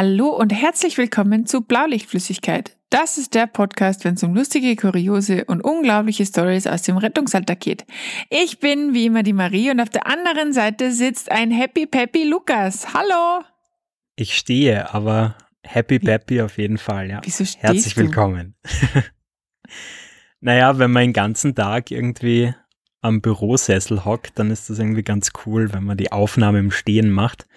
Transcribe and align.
Hallo 0.00 0.28
und 0.28 0.52
herzlich 0.52 0.96
willkommen 0.96 1.44
zu 1.44 1.60
Blaulichtflüssigkeit. 1.60 2.76
Das 2.88 3.18
ist 3.18 3.34
der 3.34 3.48
Podcast, 3.48 4.04
wenn 4.04 4.14
es 4.14 4.22
um 4.22 4.32
lustige, 4.32 4.76
kuriose 4.76 5.44
und 5.46 5.60
unglaubliche 5.60 6.24
Stories 6.24 6.68
aus 6.68 6.82
dem 6.82 6.98
Rettungsalltag 6.98 7.58
geht. 7.58 7.84
Ich 8.30 8.60
bin 8.60 8.94
wie 8.94 9.06
immer 9.06 9.24
die 9.24 9.32
Marie 9.32 9.72
und 9.72 9.80
auf 9.80 9.90
der 9.90 10.06
anderen 10.06 10.52
Seite 10.52 10.92
sitzt 10.92 11.32
ein 11.32 11.50
Happy 11.50 11.86
Peppy 11.86 12.22
Lukas. 12.22 12.94
Hallo! 12.94 13.42
Ich 14.14 14.36
stehe, 14.36 14.94
aber 14.94 15.34
Happy 15.64 15.98
Peppy 15.98 16.42
auf 16.42 16.58
jeden 16.58 16.78
Fall, 16.78 17.10
ja. 17.10 17.20
Wieso 17.24 17.44
stehst 17.44 17.64
Herzlich 17.64 17.94
du? 17.94 18.02
willkommen. 18.02 18.54
naja, 20.40 20.78
wenn 20.78 20.92
man 20.92 21.06
den 21.06 21.12
ganzen 21.12 21.56
Tag 21.56 21.90
irgendwie 21.90 22.54
am 23.00 23.20
Bürosessel 23.20 24.04
hockt, 24.04 24.38
dann 24.38 24.52
ist 24.52 24.70
das 24.70 24.78
irgendwie 24.78 25.02
ganz 25.02 25.32
cool, 25.44 25.72
wenn 25.72 25.82
man 25.82 25.96
die 25.96 26.12
Aufnahme 26.12 26.60
im 26.60 26.70
Stehen 26.70 27.10
macht. 27.10 27.48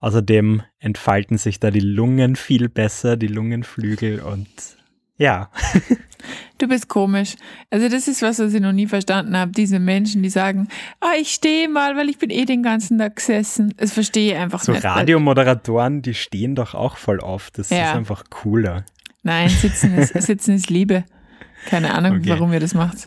Außerdem 0.00 0.62
entfalten 0.78 1.38
sich 1.38 1.58
da 1.60 1.70
die 1.70 1.80
Lungen 1.80 2.36
viel 2.36 2.68
besser, 2.68 3.16
die 3.16 3.26
Lungenflügel 3.26 4.20
und 4.20 4.48
ja. 5.16 5.50
Du 6.58 6.66
bist 6.66 6.88
komisch. 6.88 7.36
Also 7.70 7.88
das 7.88 8.08
ist 8.08 8.20
was, 8.20 8.40
was 8.40 8.52
ich 8.52 8.60
noch 8.60 8.72
nie 8.72 8.88
verstanden 8.88 9.36
habe. 9.36 9.52
Diese 9.52 9.78
Menschen, 9.78 10.24
die 10.24 10.28
sagen, 10.30 10.66
ah, 11.00 11.12
ich 11.20 11.30
stehe 11.32 11.68
mal, 11.68 11.96
weil 11.96 12.08
ich 12.08 12.18
bin 12.18 12.30
eh 12.30 12.44
den 12.46 12.64
ganzen 12.64 12.98
Tag 12.98 13.14
gesessen. 13.16 13.72
Das 13.76 13.92
verstehe 13.92 14.32
ich 14.32 14.38
einfach 14.38 14.62
So 14.64 14.72
nicht. 14.72 14.82
weil- 14.82 14.90
Radiomoderatoren, 14.90 16.02
die 16.02 16.14
stehen 16.14 16.56
doch 16.56 16.74
auch 16.74 16.96
voll 16.96 17.20
auf. 17.20 17.52
Das 17.52 17.70
Ja. 17.70 17.90
ist 17.90 17.96
einfach 17.96 18.24
cooler. 18.30 18.84
Nein, 19.22 19.48
sitzen 19.48 19.96
ist, 19.96 20.12
sitzen 20.20 20.54
ist 20.56 20.68
Liebe. 20.68 21.04
Keine 21.66 21.94
Ahnung, 21.94 22.18
Okay. 22.18 22.30
warum 22.30 22.52
ihr 22.52 22.60
das 22.60 22.74
macht. 22.74 23.06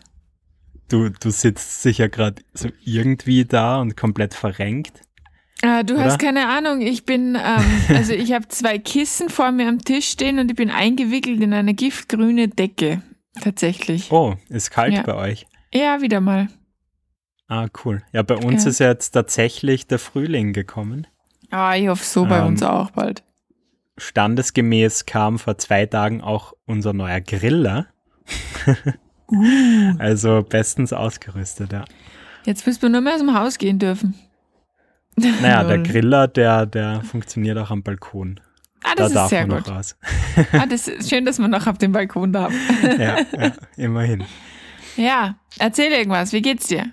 Du, 0.88 1.10
du 1.10 1.30
sitzt 1.30 1.82
sicher 1.82 2.08
gerade 2.08 2.42
so 2.54 2.70
irgendwie 2.86 3.44
da 3.44 3.82
und 3.82 3.98
komplett 3.98 4.34
verrenkt. 4.34 5.02
Ah, 5.64 5.84
du 5.84 5.94
Oder? 5.94 6.06
hast 6.06 6.20
keine 6.20 6.48
Ahnung. 6.48 6.82
Ich 6.82 7.06
bin, 7.06 7.36
ähm, 7.36 7.66
also 7.96 8.14
ich 8.14 8.34
habe 8.34 8.48
zwei 8.48 8.80
Kissen 8.80 9.30
vor 9.30 9.52
mir 9.52 9.68
am 9.68 9.80
Tisch 9.80 10.10
stehen 10.10 10.40
und 10.40 10.50
ich 10.50 10.58
bin 10.58 10.72
eingewickelt 10.72 11.42
in 11.42 11.54
eine 11.54 11.74
giftgrüne 11.74 12.48
Decke. 12.48 13.02
Tatsächlich. 13.42 14.12
Oh, 14.12 14.36
ist 14.50 14.72
kalt 14.72 14.94
Ja. 14.94 15.04
bei 15.04 15.16
euch. 15.16 15.46
Ja, 15.74 16.02
wieder 16.02 16.20
mal. 16.20 16.48
Ah, 17.48 17.68
cool. 17.86 18.02
Ja, 18.12 18.24
bei 18.24 18.36
uns 18.36 18.64
Ja. 18.64 18.70
ist 18.70 18.80
ja 18.80 18.88
jetzt 18.90 19.12
tatsächlich 19.12 19.88
der 19.88 20.00
Frühling 20.00 20.54
gekommen. 20.54 21.08
Ah, 21.50 21.76
ich 21.76 21.88
hoffe 21.88 22.04
so 22.04 22.26
bei 22.26 22.40
Ähm, 22.40 22.48
uns 22.48 22.64
auch 22.64 22.92
bald. 22.92 23.24
Standesgemäß 23.98 25.06
kam 25.06 25.38
vor 25.38 25.58
zwei 25.58 25.86
Tagen 25.86 26.22
auch 26.22 26.54
unser 26.66 26.94
neuer 26.94 27.22
Griller. 27.22 27.88
Uh, 29.28 29.94
Also 30.00 30.44
bestens 30.48 30.92
ausgerüstet, 30.94 31.72
ja. 31.72 31.86
jetzt 32.46 32.66
müssen 32.66 32.82
wir 32.82 32.90
nur 32.90 33.02
mehr 33.02 33.14
aus 33.14 33.20
dem 33.20 33.34
Haus 33.38 33.58
gehen 33.58 33.80
dürfen. 33.80 34.16
Naja, 35.42 35.64
der. 35.64 35.80
Griller, 35.80 36.28
der, 36.28 36.66
der 36.66 37.02
funktioniert 37.02 37.58
auch 37.58 37.72
am 37.72 37.84
Balkon. 37.84 38.40
Ah, 38.84 38.94
Da 38.96 39.04
das 39.04 39.08
ist 39.10 39.16
darf 39.16 39.30
sehr 39.30 39.48
gut. 39.48 39.64
Ah, 40.54 40.66
das 40.66 40.88
ist 40.88 41.10
schön, 41.10 41.26
dass 41.26 41.38
man 41.40 41.52
noch 41.52 41.68
auf 41.68 41.78
dem 41.78 41.92
Balkon 41.92 42.34
darf. 42.34 42.54
ja, 42.84 43.18
ja, 43.40 43.52
immerhin. 43.78 44.24
Ja, 44.98 45.36
erzähl 45.60 45.92
irgendwas. 45.92 46.34
Wie 46.34 46.42
geht's 46.42 46.68
dir? 46.68 46.92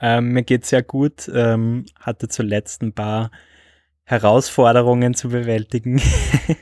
Ähm, 0.00 0.30
mir 0.32 0.42
geht's 0.42 0.68
sehr 0.70 0.82
gut. 0.82 1.30
Ähm, 1.32 1.86
hatte 2.00 2.28
zuletzt 2.28 2.82
ein 2.82 2.92
paar 2.92 3.30
Herausforderungen 4.04 5.14
zu 5.14 5.28
bewältigen. 5.28 6.02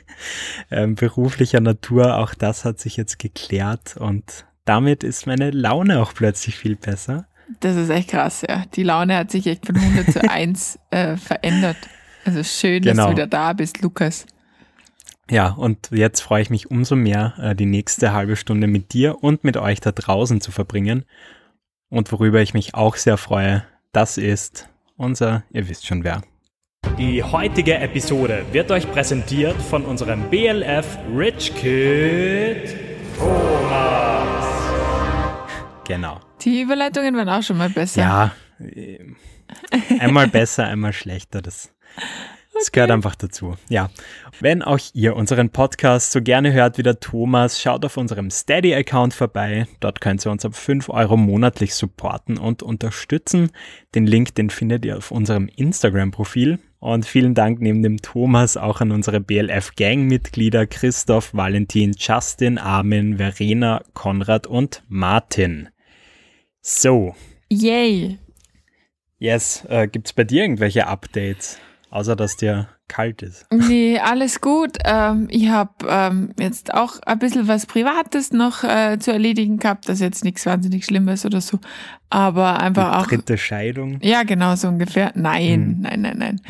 ähm, 0.71 0.95
beruflicher 0.95 1.59
Natur, 1.59 2.17
auch 2.17 2.33
das 2.33 2.65
hat 2.65 2.79
sich 2.79 2.97
jetzt 2.97 3.19
geklärt 3.19 3.97
und 3.97 4.45
damit 4.63 5.03
ist 5.03 5.25
meine 5.25 5.49
Laune 5.49 6.01
auch 6.01 6.13
plötzlich 6.13 6.55
viel 6.55 6.75
besser. 6.75 7.27
Das 7.59 7.75
ist 7.75 7.89
echt 7.89 8.09
krass, 8.09 8.43
ja. 8.47 8.63
Die 8.75 8.83
Laune 8.83 9.15
hat 9.17 9.31
sich 9.31 9.45
echt 9.47 9.65
von 9.65 9.75
100 9.75 10.11
zu 10.11 10.21
1 10.29 10.79
äh, 10.91 11.17
verändert. 11.17 11.77
Also 12.25 12.43
schön, 12.43 12.83
dass 12.83 12.91
Genau. 12.93 13.07
du 13.07 13.11
wieder 13.13 13.27
da 13.27 13.53
bist, 13.53 13.81
Lukas. 13.81 14.25
Ja, 15.29 15.49
und 15.49 15.89
jetzt 15.91 16.21
freue 16.21 16.41
ich 16.41 16.49
mich 16.49 16.69
umso 16.71 16.95
mehr, 16.95 17.33
äh, 17.39 17.55
die 17.55 17.65
nächste 17.65 18.11
halbe 18.13 18.35
Stunde 18.35 18.67
mit 18.67 18.93
dir 18.93 19.23
und 19.23 19.43
mit 19.43 19.57
euch 19.57 19.79
da 19.79 19.91
draußen 19.91 20.41
zu 20.41 20.51
verbringen. 20.51 21.05
Und 21.89 22.11
worüber 22.11 22.41
ich 22.41 22.53
mich 22.53 22.73
auch 22.75 22.95
sehr 22.95 23.17
freue, 23.17 23.63
das 23.91 24.17
ist 24.17 24.67
unser, 24.97 25.43
ihr 25.51 25.67
wisst 25.69 25.85
schon 25.87 26.03
wer. 26.03 26.21
Die 26.97 27.23
heutige 27.23 27.75
Episode 27.75 28.45
wird 28.51 28.71
euch 28.71 28.89
präsentiert 28.91 29.55
von 29.61 29.85
unserem 29.85 30.29
BLF 30.29 30.97
Rich 31.15 31.53
Kid 31.55 32.75
Thomas. 33.17 34.45
Genau. 35.87 36.19
Die 36.41 36.61
Überleitungen 36.61 37.15
waren 37.15 37.29
auch 37.29 37.43
schon 37.43 37.57
mal 37.57 37.69
besser. 37.69 38.01
Ja, 38.01 38.31
einmal 39.99 40.27
besser, 40.27 40.65
einmal 40.65 40.93
schlechter. 40.93 41.41
Das, 41.41 41.73
das 42.53 42.71
gehört 42.71 42.91
einfach 42.91 43.15
dazu. 43.15 43.55
Ja. 43.69 43.89
Wenn 44.39 44.63
auch 44.63 44.79
ihr 44.93 45.15
unseren 45.15 45.51
Podcast 45.51 46.11
so 46.11 46.21
gerne 46.21 46.51
hört 46.51 46.77
wie 46.77 46.83
der 46.83 46.99
Thomas, 46.99 47.61
schaut 47.61 47.85
auf 47.85 47.97
unserem 47.97 48.31
Steady-Account 48.31 49.13
vorbei. 49.13 49.67
Dort 49.79 50.01
könnt 50.01 50.25
ihr 50.25 50.31
uns 50.31 50.45
ab 50.45 50.55
5 50.55 50.89
Euro 50.89 51.15
monatlich 51.15 51.75
supporten 51.75 52.37
und 52.37 52.63
unterstützen. 52.63 53.51
Den 53.93 54.07
Link, 54.07 54.33
den 54.35 54.49
findet 54.49 54.83
ihr 54.83 54.97
auf 54.97 55.11
unserem 55.11 55.47
Instagram-Profil. 55.47 56.59
Und 56.79 57.05
vielen 57.05 57.35
Dank 57.35 57.61
neben 57.61 57.83
dem 57.83 58.01
Thomas 58.01 58.57
auch 58.57 58.81
an 58.81 58.91
unsere 58.91 59.19
BLF-Gang-Mitglieder 59.19 60.65
Christoph, 60.65 61.35
Valentin, 61.35 61.93
Justin, 61.95 62.57
Armin, 62.57 63.17
Verena, 63.17 63.83
Konrad 63.93 64.47
und 64.47 64.81
Martin. 64.87 65.69
So, 66.61 67.15
Yay. 67.49 68.17
Yes, 69.17 69.65
äh, 69.67 69.87
gibt 69.87 70.07
es 70.07 70.13
bei 70.13 70.23
dir 70.23 70.43
irgendwelche 70.43 70.87
Updates, 70.87 71.57
außer 71.89 72.15
dass 72.15 72.37
dir 72.37 72.69
kalt 72.87 73.21
ist? 73.21 73.45
Nee, 73.51 73.99
alles 73.99 74.41
gut. 74.41 74.77
Ähm, 74.83 75.27
ich 75.29 75.49
habe 75.49 75.71
ähm, 75.87 76.33
jetzt 76.39 76.73
auch 76.73 76.99
ein 77.05 77.19
bisschen 77.19 77.47
was 77.47 77.65
Privates 77.65 78.31
noch 78.31 78.63
äh, 78.63 78.97
zu 78.99 79.11
erledigen 79.11 79.57
gehabt. 79.57 79.87
Das 79.89 79.95
ist 79.95 80.01
jetzt 80.01 80.23
nichts 80.23 80.45
wahnsinnig 80.45 80.85
Schlimmes 80.85 81.25
oder 81.25 81.41
so. 81.41 81.59
Aber 82.09 82.59
einfach 82.59 82.91
Die 82.91 82.97
auch. 82.97 83.07
dritte 83.07 83.37
Scheidung? 83.37 83.99
Ja, 84.01 84.23
genau, 84.23 84.55
so 84.55 84.67
ungefähr. 84.67 85.11
Nein, 85.15 85.75
Hm. 85.77 85.81
nein, 85.81 86.01
nein, 86.01 86.17
nein. 86.17 86.41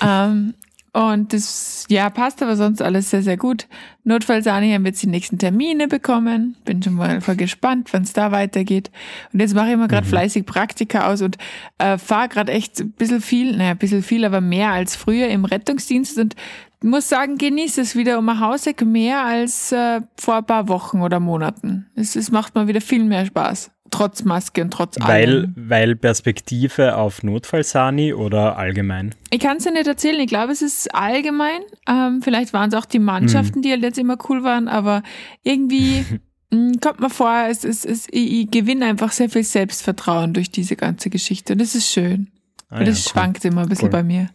ähm, 0.02 0.54
und 0.96 1.34
das, 1.34 1.84
ja, 1.90 2.08
passt 2.08 2.42
aber 2.42 2.56
sonst 2.56 2.80
alles 2.80 3.10
sehr, 3.10 3.22
sehr 3.22 3.36
gut. 3.36 3.68
Notfallsani 4.04 4.72
haben 4.72 4.86
jetzt 4.86 5.02
die 5.02 5.08
nächsten 5.08 5.36
Termine 5.36 5.88
bekommen. 5.88 6.56
Bin 6.64 6.82
schon 6.82 6.94
mal 6.94 7.20
voll 7.20 7.36
gespannt, 7.36 7.92
wann 7.92 8.04
es 8.04 8.14
da 8.14 8.32
weitergeht. 8.32 8.90
Und 9.30 9.40
jetzt 9.40 9.54
mache 9.54 9.70
ich 9.72 9.76
mal 9.76 9.88
gerade 9.88 10.06
Mhm. 10.06 10.10
fleißig 10.10 10.46
Praktika 10.46 11.12
aus 11.12 11.20
und 11.20 11.36
äh, 11.76 11.98
fahre 11.98 12.28
gerade 12.30 12.52
echt 12.52 12.80
ein 12.80 12.92
bisschen 12.92 13.20
viel, 13.20 13.56
naja, 13.58 13.72
ein 13.72 13.78
bisschen 13.78 14.02
viel, 14.02 14.24
aber 14.24 14.40
mehr 14.40 14.70
als 14.70 14.96
früher 14.96 15.28
im 15.28 15.44
Rettungsdienst 15.44 16.18
und 16.18 16.34
muss 16.82 17.10
sagen, 17.10 17.36
genieße 17.36 17.80
es 17.82 17.94
wieder 17.94 18.18
um 18.18 18.28
ein 18.30 18.40
Hauseck 18.40 18.82
mehr 18.82 19.22
als 19.22 19.72
äh, 19.72 20.00
vor 20.16 20.36
ein 20.36 20.46
paar 20.46 20.68
Wochen 20.68 21.02
oder 21.02 21.20
Monaten. 21.20 21.86
Es, 21.94 22.16
es 22.16 22.30
macht 22.30 22.54
mal 22.54 22.68
wieder 22.68 22.80
viel 22.80 23.04
mehr 23.04 23.26
Spaß. 23.26 23.70
Trotz 23.90 24.24
Maske 24.24 24.62
und 24.62 24.70
trotz 24.72 24.96
Weil, 25.00 25.28
allem. 25.28 25.54
weil 25.56 25.96
Perspektive 25.96 26.96
auf 26.96 27.22
Notfallsani 27.22 28.12
oder 28.14 28.56
allgemein? 28.58 29.14
Ich 29.30 29.40
kann 29.40 29.58
es 29.58 29.64
ja 29.64 29.70
nicht 29.70 29.86
erzählen. 29.86 30.20
Ich 30.20 30.26
glaube, 30.28 30.52
es 30.52 30.60
ist 30.62 30.94
allgemein. 30.94 31.60
Ähm, 31.88 32.20
vielleicht 32.22 32.52
waren 32.52 32.68
es 32.68 32.74
auch 32.74 32.84
die 32.84 32.98
Mannschaften, 32.98 33.62
die 33.62 33.70
halt 33.70 33.82
jetzt 33.82 33.98
immer 33.98 34.16
cool 34.28 34.42
waren, 34.42 34.68
aber 34.68 35.02
irgendwie 35.44 36.04
mh, 36.50 36.72
kommt 36.80 37.00
mir 37.00 37.10
vor, 37.10 37.46
es 37.48 37.64
ist, 37.64 37.86
es, 37.86 38.06
ich, 38.10 38.32
ich 38.42 38.50
gewinne 38.50 38.86
einfach 38.86 39.12
sehr 39.12 39.30
viel 39.30 39.44
Selbstvertrauen 39.44 40.34
durch 40.34 40.50
diese 40.50 40.76
ganze 40.76 41.08
Geschichte. 41.10 41.52
Und 41.52 41.60
das 41.60 41.74
ist 41.74 41.88
schön. 41.90 42.28
Ah 42.68 42.80
ja, 42.80 42.86
das 42.86 43.06
cool. 43.06 43.12
schwankt 43.12 43.44
immer 43.44 43.62
ein 43.62 43.68
bisschen 43.68 43.86
Cool. 43.86 43.90
bei 43.92 44.02
mir. 44.02 44.28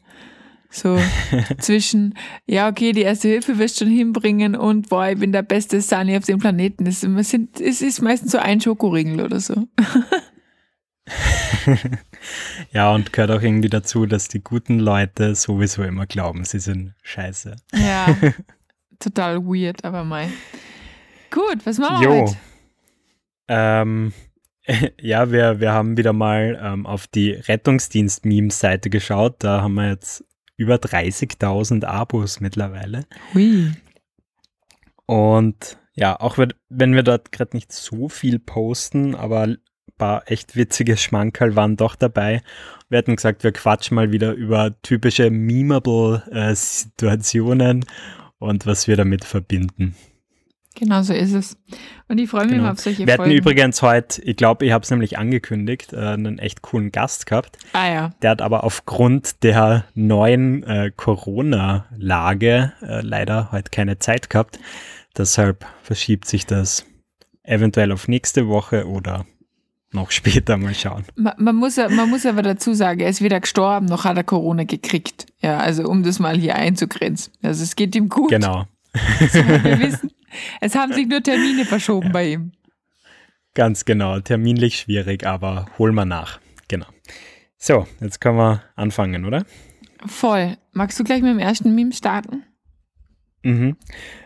So 0.71 0.97
zwischen, 1.59 2.17
ja, 2.45 2.69
okay, 2.69 2.93
die 2.93 3.01
erste 3.01 3.27
Hilfe 3.27 3.59
wirst 3.59 3.79
du 3.79 3.85
schon 3.85 3.93
hinbringen 3.93 4.55
und 4.55 4.89
boah, 4.89 5.09
ich 5.09 5.19
bin 5.19 5.33
der 5.33 5.43
beste 5.43 5.81
Sunny 5.81 6.17
auf 6.17 6.25
dem 6.25 6.39
Planeten. 6.39 6.87
Es 6.87 7.01
sind, 7.01 7.59
es 7.59 7.81
ist 7.81 8.01
meistens 8.01 8.31
so 8.31 8.37
ein 8.37 8.61
Schokoriegel 8.61 9.21
oder 9.21 9.39
so. 9.39 9.67
Ja, 12.71 12.93
und 12.93 13.11
gehört 13.11 13.31
auch 13.31 13.41
irgendwie 13.41 13.69
dazu, 13.69 14.05
dass 14.05 14.27
die 14.27 14.43
guten 14.43 14.79
Leute 14.79 15.35
sowieso 15.35 15.83
immer 15.83 16.05
glauben, 16.05 16.43
sie 16.45 16.59
sind 16.59 16.93
scheiße. 17.03 17.55
Ja, 17.73 18.15
total 18.99 19.43
weird, 19.43 19.83
aber 19.83 20.03
mal. 20.03 20.27
Gut, 21.31 21.65
was 21.65 21.77
machen 21.77 22.01
wir 22.01 22.07
Jo. 22.07 22.21
heute? 22.21 22.37
Ähm, 23.47 24.13
ja, 24.99 25.31
wir, 25.31 25.59
wir 25.59 25.73
haben 25.73 25.97
wieder 25.97 26.13
mal 26.13 26.59
ähm, 26.61 26.85
auf 26.85 27.07
die 27.07 27.31
Rettungsdienst-Memes-Seite 27.31 28.89
geschaut. 28.89 29.35
Da 29.39 29.61
haben 29.61 29.73
wir 29.73 29.89
jetzt 29.89 30.23
über 30.61 30.75
30.000 30.75 31.85
Abos 31.85 32.39
mittlerweile. 32.39 33.05
Hui. 33.33 33.71
Und 35.05 35.77
ja, 35.93 36.19
auch 36.19 36.37
wenn- 36.37 36.53
wir 36.95 37.03
dort 37.03 37.31
gerade 37.31 37.55
nicht 37.57 37.71
so 37.71 38.07
viel 38.09 38.39
posten, 38.39 39.15
aber 39.15 39.41
ein 39.43 39.57
paar 39.97 40.29
echt 40.31 40.55
witzige 40.55 40.95
Schmankerl 40.97 41.55
waren 41.55 41.75
doch 41.77 41.95
dabei. 41.95 42.41
Wir 42.89 42.97
hatten 42.99 43.15
gesagt, 43.15 43.43
wir 43.43 43.51
quatschen 43.51 43.95
mal 43.95 44.11
wieder 44.11 44.33
über 44.33 44.79
typische 44.81 45.29
memeable 45.29 46.23
äh, 46.31 46.55
Situationen 46.55 47.85
und 48.39 48.65
was 48.65 48.87
wir 48.87 48.95
damit 48.97 49.25
verbinden. 49.25 49.95
Genau 50.75 51.01
so 51.01 51.13
ist 51.13 51.33
es. 51.33 51.57
Und 52.07 52.17
ich 52.17 52.29
freue 52.29 52.43
mich 52.45 52.51
Genau. 52.51 52.63
immer 52.63 52.71
auf 52.71 52.79
solche 52.79 53.05
Wir 53.05 53.13
hatten 53.13 53.23
Folgen. 53.23 53.37
übrigens 53.37 53.81
heute, 53.81 54.21
ich 54.21 54.37
glaube, 54.37 54.65
ich 54.65 54.71
habe 54.71 54.83
es 54.83 54.89
nämlich 54.89 55.17
angekündigt, 55.17 55.91
äh, 55.93 55.97
einen 55.97 56.39
echt 56.39 56.61
coolen 56.61 56.91
Gast 56.91 57.25
gehabt. 57.25 57.57
ah 57.73 57.87
ja, 57.91 58.09
Der 58.21 58.31
hat 58.31 58.41
aber 58.41 58.63
aufgrund 58.63 59.43
der 59.43 59.85
neuen 59.95 60.63
äh, 60.63 60.91
Corona-Lage 60.95 62.73
äh, 62.81 63.01
leider 63.01 63.51
heute 63.51 63.69
keine 63.71 63.99
Zeit 63.99 64.29
gehabt. 64.29 64.59
Deshalb 65.17 65.65
verschiebt 65.83 66.27
sich 66.27 66.45
das 66.45 66.85
eventuell 67.43 67.91
auf 67.91 68.07
nächste 68.07 68.47
Woche 68.47 68.87
oder 68.87 69.25
noch 69.91 70.11
später 70.11 70.57
mal 70.57 70.73
schauen. 70.73 71.03
man, 71.15 71.33
man, 71.37 71.55
muss, 71.55 71.77
man 71.77 72.09
muss 72.09 72.25
aber 72.25 72.41
dazu 72.43 72.73
sagen, 72.73 73.01
er 73.01 73.09
ist 73.09 73.21
weder 73.21 73.39
gestorben, 73.41 73.87
noch 73.87 74.05
hat 74.05 74.15
er 74.17 74.23
Corona 74.23 74.63
gekriegt. 74.63 75.25
Ja, 75.41 75.57
also 75.57 75.83
um 75.87 76.03
das 76.03 76.19
mal 76.19 76.37
hier 76.37 76.55
einzugrenzen. 76.55 77.33
Also 77.43 77.63
es 77.63 77.75
geht 77.75 77.93
ihm 77.95 78.07
gut. 78.09 78.29
Genau, 78.29 78.65
Wir 79.19 79.79
wissen, 79.79 80.11
es 80.61 80.75
haben 80.75 80.93
sich 80.93 81.07
nur 81.07 81.21
Termine 81.21 81.65
verschoben 81.65 82.11
bei 82.11 82.31
ihm. 82.31 82.51
ganz 83.53 83.85
genau. 83.85 84.19
Terminlich 84.19 84.77
schwierig, 84.79 85.25
aber 85.25 85.65
holen 85.77 85.95
wir 85.95 86.05
nach. 86.05 86.39
Genau. 86.67 86.87
So, 87.57 87.85
jetzt 87.99 88.21
können 88.21 88.37
wir 88.37 88.63
anfangen, 88.75 89.25
oder? 89.25 89.45
Voll. 90.05 90.57
Magst 90.71 90.99
du 90.99 91.03
gleich 91.03 91.21
mit 91.21 91.31
dem 91.31 91.39
ersten 91.39 91.75
Meme 91.75 91.93
starten? 91.93 92.43
Mhm. 93.43 93.75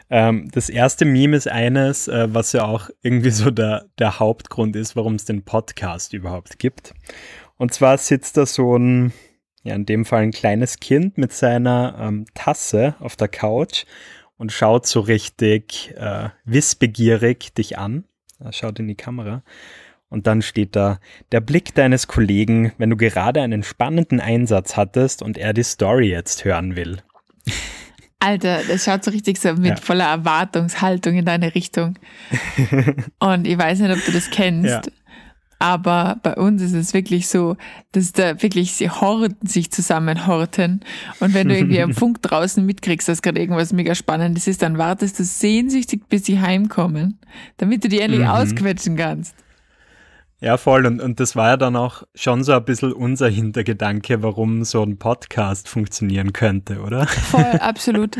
Ähm, 0.10 0.50
das 0.52 0.70
erste 0.70 1.06
Meme 1.06 1.36
ist 1.36 1.48
eines, 1.48 2.08
äh, 2.08 2.34
was 2.34 2.52
ja 2.54 2.66
auch 2.66 2.90
irgendwie 3.02 3.32
so 3.32 3.50
der, 3.50 3.86
der 3.98 4.20
Hauptgrund 4.20 4.76
ist, 4.76 4.96
warum 4.96 5.16
es 5.16 5.26
den 5.26 5.44
Podcast 5.44 6.14
überhaupt 6.14 6.60
gibt. 6.60 6.94
Und 7.58 7.74
zwar 7.74 7.98
sitzt 7.98 8.38
da 8.38 8.46
so 8.46 8.78
ein, 8.78 9.12
ja, 9.64 9.74
in 9.74 9.86
dem 9.86 10.06
Fall 10.06 10.22
ein 10.24 10.32
kleines 10.32 10.80
Kind 10.80 11.18
mit 11.18 11.34
seiner 11.34 11.98
ähm, 12.00 12.26
Tasse 12.36 12.96
auf 13.00 13.16
der 13.16 13.30
Couch 13.30 13.86
und 14.38 14.52
schaut 14.52 14.86
so 14.88 15.00
richtig 15.00 15.94
äh, 15.98 16.30
wissbegierig 16.44 17.54
dich 17.54 17.78
an. 17.78 18.04
Er 18.40 18.52
schaut 18.54 18.80
in 18.80 18.88
die 18.88 18.96
Kamera. 18.96 19.44
Und 20.10 20.28
dann 20.28 20.42
steht 20.42 20.76
da, 20.76 21.00
der 21.32 21.42
Blick 21.42 21.74
deines 21.74 22.08
Kollegen, 22.08 22.72
wenn 22.78 22.90
du 22.90 22.96
gerade 22.98 23.42
einen 23.42 23.64
spannenden 23.64 24.20
Einsatz 24.22 24.78
hattest 24.78 25.22
und 25.22 25.38
er 25.38 25.54
die 25.54 25.64
Story 25.64 26.10
jetzt 26.10 26.46
hören 26.46 26.76
will. 26.76 27.00
Alter, 28.20 28.62
das 28.68 28.86
schaut 28.86 29.04
so 29.04 29.12
richtig 29.12 29.40
so 29.40 29.54
mit 29.54 29.66
Ja. 29.66 29.76
voller 29.76 30.06
Erwartungshaltung 30.06 31.16
in 31.16 31.26
deine 31.26 31.54
Richtung. 31.54 32.00
Und 33.20 33.46
ich 33.46 33.58
weiß 33.58 33.80
nicht, 33.80 33.92
ob 33.92 34.04
du 34.06 34.12
das 34.12 34.30
kennst, 34.32 34.70
Ja. 34.70 34.82
Aber 35.60 36.20
bei 36.22 36.36
uns 36.36 36.62
ist 36.62 36.74
es 36.74 36.94
wirklich 36.94 37.28
so, 37.28 37.56
dass 37.94 38.12
da 38.12 38.42
wirklich 38.42 38.74
sie 38.74 38.90
horten, 38.90 39.48
sich 39.48 39.72
zusammenhorten. 39.72 40.82
Und 41.20 41.34
wenn 41.34 41.48
du 41.50 41.56
irgendwie 41.56 41.82
am 41.82 41.94
Funk 41.96 42.22
draußen 42.22 42.66
mitkriegst, 42.66 43.08
dass 43.08 43.22
gerade 43.22 43.40
irgendwas 43.40 43.72
mega 43.74 43.96
Spannendes 43.96 44.48
ist, 44.48 44.62
dann 44.62 44.78
wartest 44.78 45.20
du 45.20 45.24
sehnsüchtig, 45.24 46.08
bis 46.10 46.26
sie 46.26 46.40
heimkommen, 46.42 47.20
damit 47.58 47.84
du 47.84 47.90
die 47.90 48.00
endlich 48.02 48.22
Mhm. 48.22 48.28
ausquetschen 48.28 48.96
kannst. 48.98 49.36
Ja, 50.42 50.58
voll. 50.58 50.86
Und, 50.86 51.00
und 51.02 51.20
das 51.22 51.36
war 51.38 51.52
ja 51.52 51.58
dann 51.58 51.76
auch 51.78 52.04
schon 52.14 52.44
so 52.44 52.52
ein 52.52 52.64
bisschen 52.66 52.92
unser 52.92 53.30
Hintergedanke, 53.30 54.22
warum 54.22 54.64
so 54.66 54.84
ein 54.84 54.98
Podcast 54.98 55.70
funktionieren 55.70 56.34
könnte, 56.34 56.82
oder? 56.82 57.08
Voll, 57.08 57.42
absolut. 57.62 58.18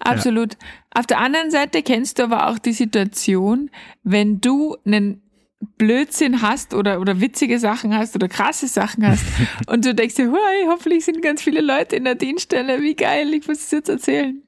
Absolut. 0.00 0.56
Auf 0.92 1.06
der 1.06 1.20
anderen 1.20 1.50
Seite 1.50 1.82
kennst 1.82 2.18
du 2.18 2.24
aber 2.24 2.48
auch 2.48 2.58
die 2.58 2.72
Situation, 2.72 3.70
wenn 4.02 4.40
du 4.40 4.76
einen 4.86 5.20
Blödsinn 5.60 6.42
hast 6.42 6.74
oder, 6.74 7.00
oder 7.00 7.20
witzige 7.20 7.58
Sachen 7.58 7.96
hast 7.96 8.14
oder 8.14 8.28
krasse 8.28 8.68
Sachen 8.68 9.06
hast 9.06 9.24
und 9.66 9.84
du 9.84 9.94
denkst 9.94 10.14
dir, 10.14 10.32
hey, 10.32 10.66
hoffentlich 10.68 11.04
sind 11.04 11.22
ganz 11.22 11.42
viele 11.42 11.60
Leute 11.60 11.96
in 11.96 12.04
der 12.04 12.14
Dienststelle, 12.14 12.80
wie 12.82 12.94
geil, 12.94 13.32
ich 13.34 13.46
muss 13.46 13.58
es 13.58 13.70
jetzt 13.70 13.88
erzählen. 13.88 14.42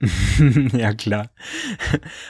ja, 0.72 0.92
klar. 0.94 1.30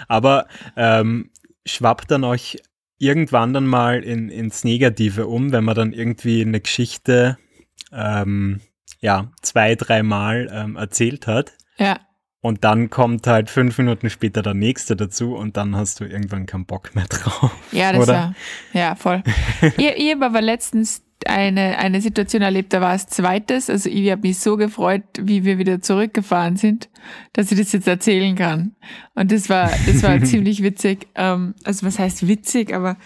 Aber 0.06 0.46
ähm, 0.76 1.30
schwappt 1.66 2.10
dann 2.10 2.24
euch 2.24 2.58
irgendwann 2.98 3.52
dann 3.52 3.66
mal 3.66 4.02
in, 4.02 4.28
ins 4.30 4.64
Negative 4.64 5.26
um, 5.26 5.52
wenn 5.52 5.64
man 5.64 5.76
dann 5.76 5.92
irgendwie 5.92 6.42
eine 6.42 6.60
Geschichte 6.60 7.38
ähm, 7.92 8.60
ja, 9.00 9.30
zwei, 9.42 9.74
dreimal 9.74 10.48
ähm, 10.52 10.76
erzählt 10.76 11.26
hat. 11.26 11.52
Ja, 11.78 12.00
Und 12.40 12.62
dann 12.62 12.88
kommt 12.88 13.26
halt 13.26 13.50
fünf 13.50 13.78
Minuten 13.78 14.10
später 14.10 14.42
der 14.42 14.54
nächste 14.54 14.94
dazu 14.94 15.34
und 15.34 15.56
dann 15.56 15.74
hast 15.74 15.98
du 15.98 16.04
irgendwann 16.04 16.46
keinen 16.46 16.66
Bock 16.66 16.94
mehr 16.94 17.06
drauf. 17.08 17.52
ja, 17.72 17.92
das 17.92 18.02
Oder? 18.04 18.12
war, 18.12 18.34
ja, 18.72 18.94
voll. 18.94 19.22
ich 19.76 19.78
ich 19.96 20.12
habe 20.12 20.26
aber 20.26 20.40
letztens 20.40 21.02
eine, 21.26 21.78
eine 21.78 22.00
Situation 22.00 22.42
erlebt, 22.42 22.72
da 22.72 22.80
war 22.80 22.94
es 22.94 23.06
zweites, 23.06 23.68
also 23.68 23.88
ich 23.90 24.10
habe 24.10 24.22
mich 24.22 24.38
so 24.38 24.56
gefreut, 24.56 25.02
wie 25.20 25.44
wir 25.44 25.58
wieder 25.58 25.80
zurückgefahren 25.80 26.56
sind, 26.56 26.88
dass 27.32 27.50
ich 27.50 27.58
das 27.58 27.72
jetzt 27.72 27.88
erzählen 27.88 28.36
kann. 28.36 28.76
Und 29.14 29.32
das 29.32 29.48
war, 29.48 29.70
das 29.86 30.02
war 30.02 30.22
ziemlich 30.22 30.62
witzig. 30.62 31.08
Ähm, 31.16 31.54
also 31.64 31.86
was 31.86 31.98
heißt 31.98 32.28
witzig, 32.28 32.72
aber 32.72 32.96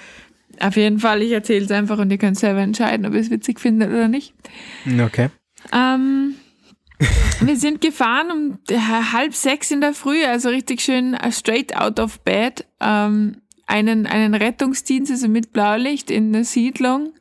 auf 0.60 0.76
jeden 0.76 0.98
Fall, 0.98 1.22
ich 1.22 1.32
erzähle 1.32 1.64
es 1.64 1.70
einfach 1.70 1.98
und 1.98 2.10
ihr 2.10 2.18
könnt 2.18 2.38
selber 2.38 2.60
entscheiden, 2.60 3.06
ob 3.06 3.14
ihr 3.14 3.20
es 3.20 3.30
witzig 3.30 3.58
findet 3.58 3.88
oder 3.88 4.08
nicht. 4.08 4.34
Okay. 5.00 5.30
Ähm, 5.72 6.34
wir 7.40 7.56
sind 7.56 7.80
gefahren 7.80 8.30
um 8.30 8.58
halb 9.12 9.34
sechs 9.34 9.70
in 9.70 9.80
der 9.80 9.94
Früh, 9.94 10.24
also 10.24 10.48
richtig 10.48 10.80
schön 10.80 11.14
äh, 11.14 11.32
straight 11.32 11.76
out 11.76 12.00
of 12.00 12.20
bed. 12.20 12.66
Ähm, 12.80 13.36
einen, 13.66 14.06
einen 14.06 14.34
Rettungsdienst, 14.34 15.10
also 15.10 15.28
mit 15.28 15.52
Blaulicht 15.52 16.10
in 16.10 16.32
der 16.32 16.44
Siedlung. 16.44 17.14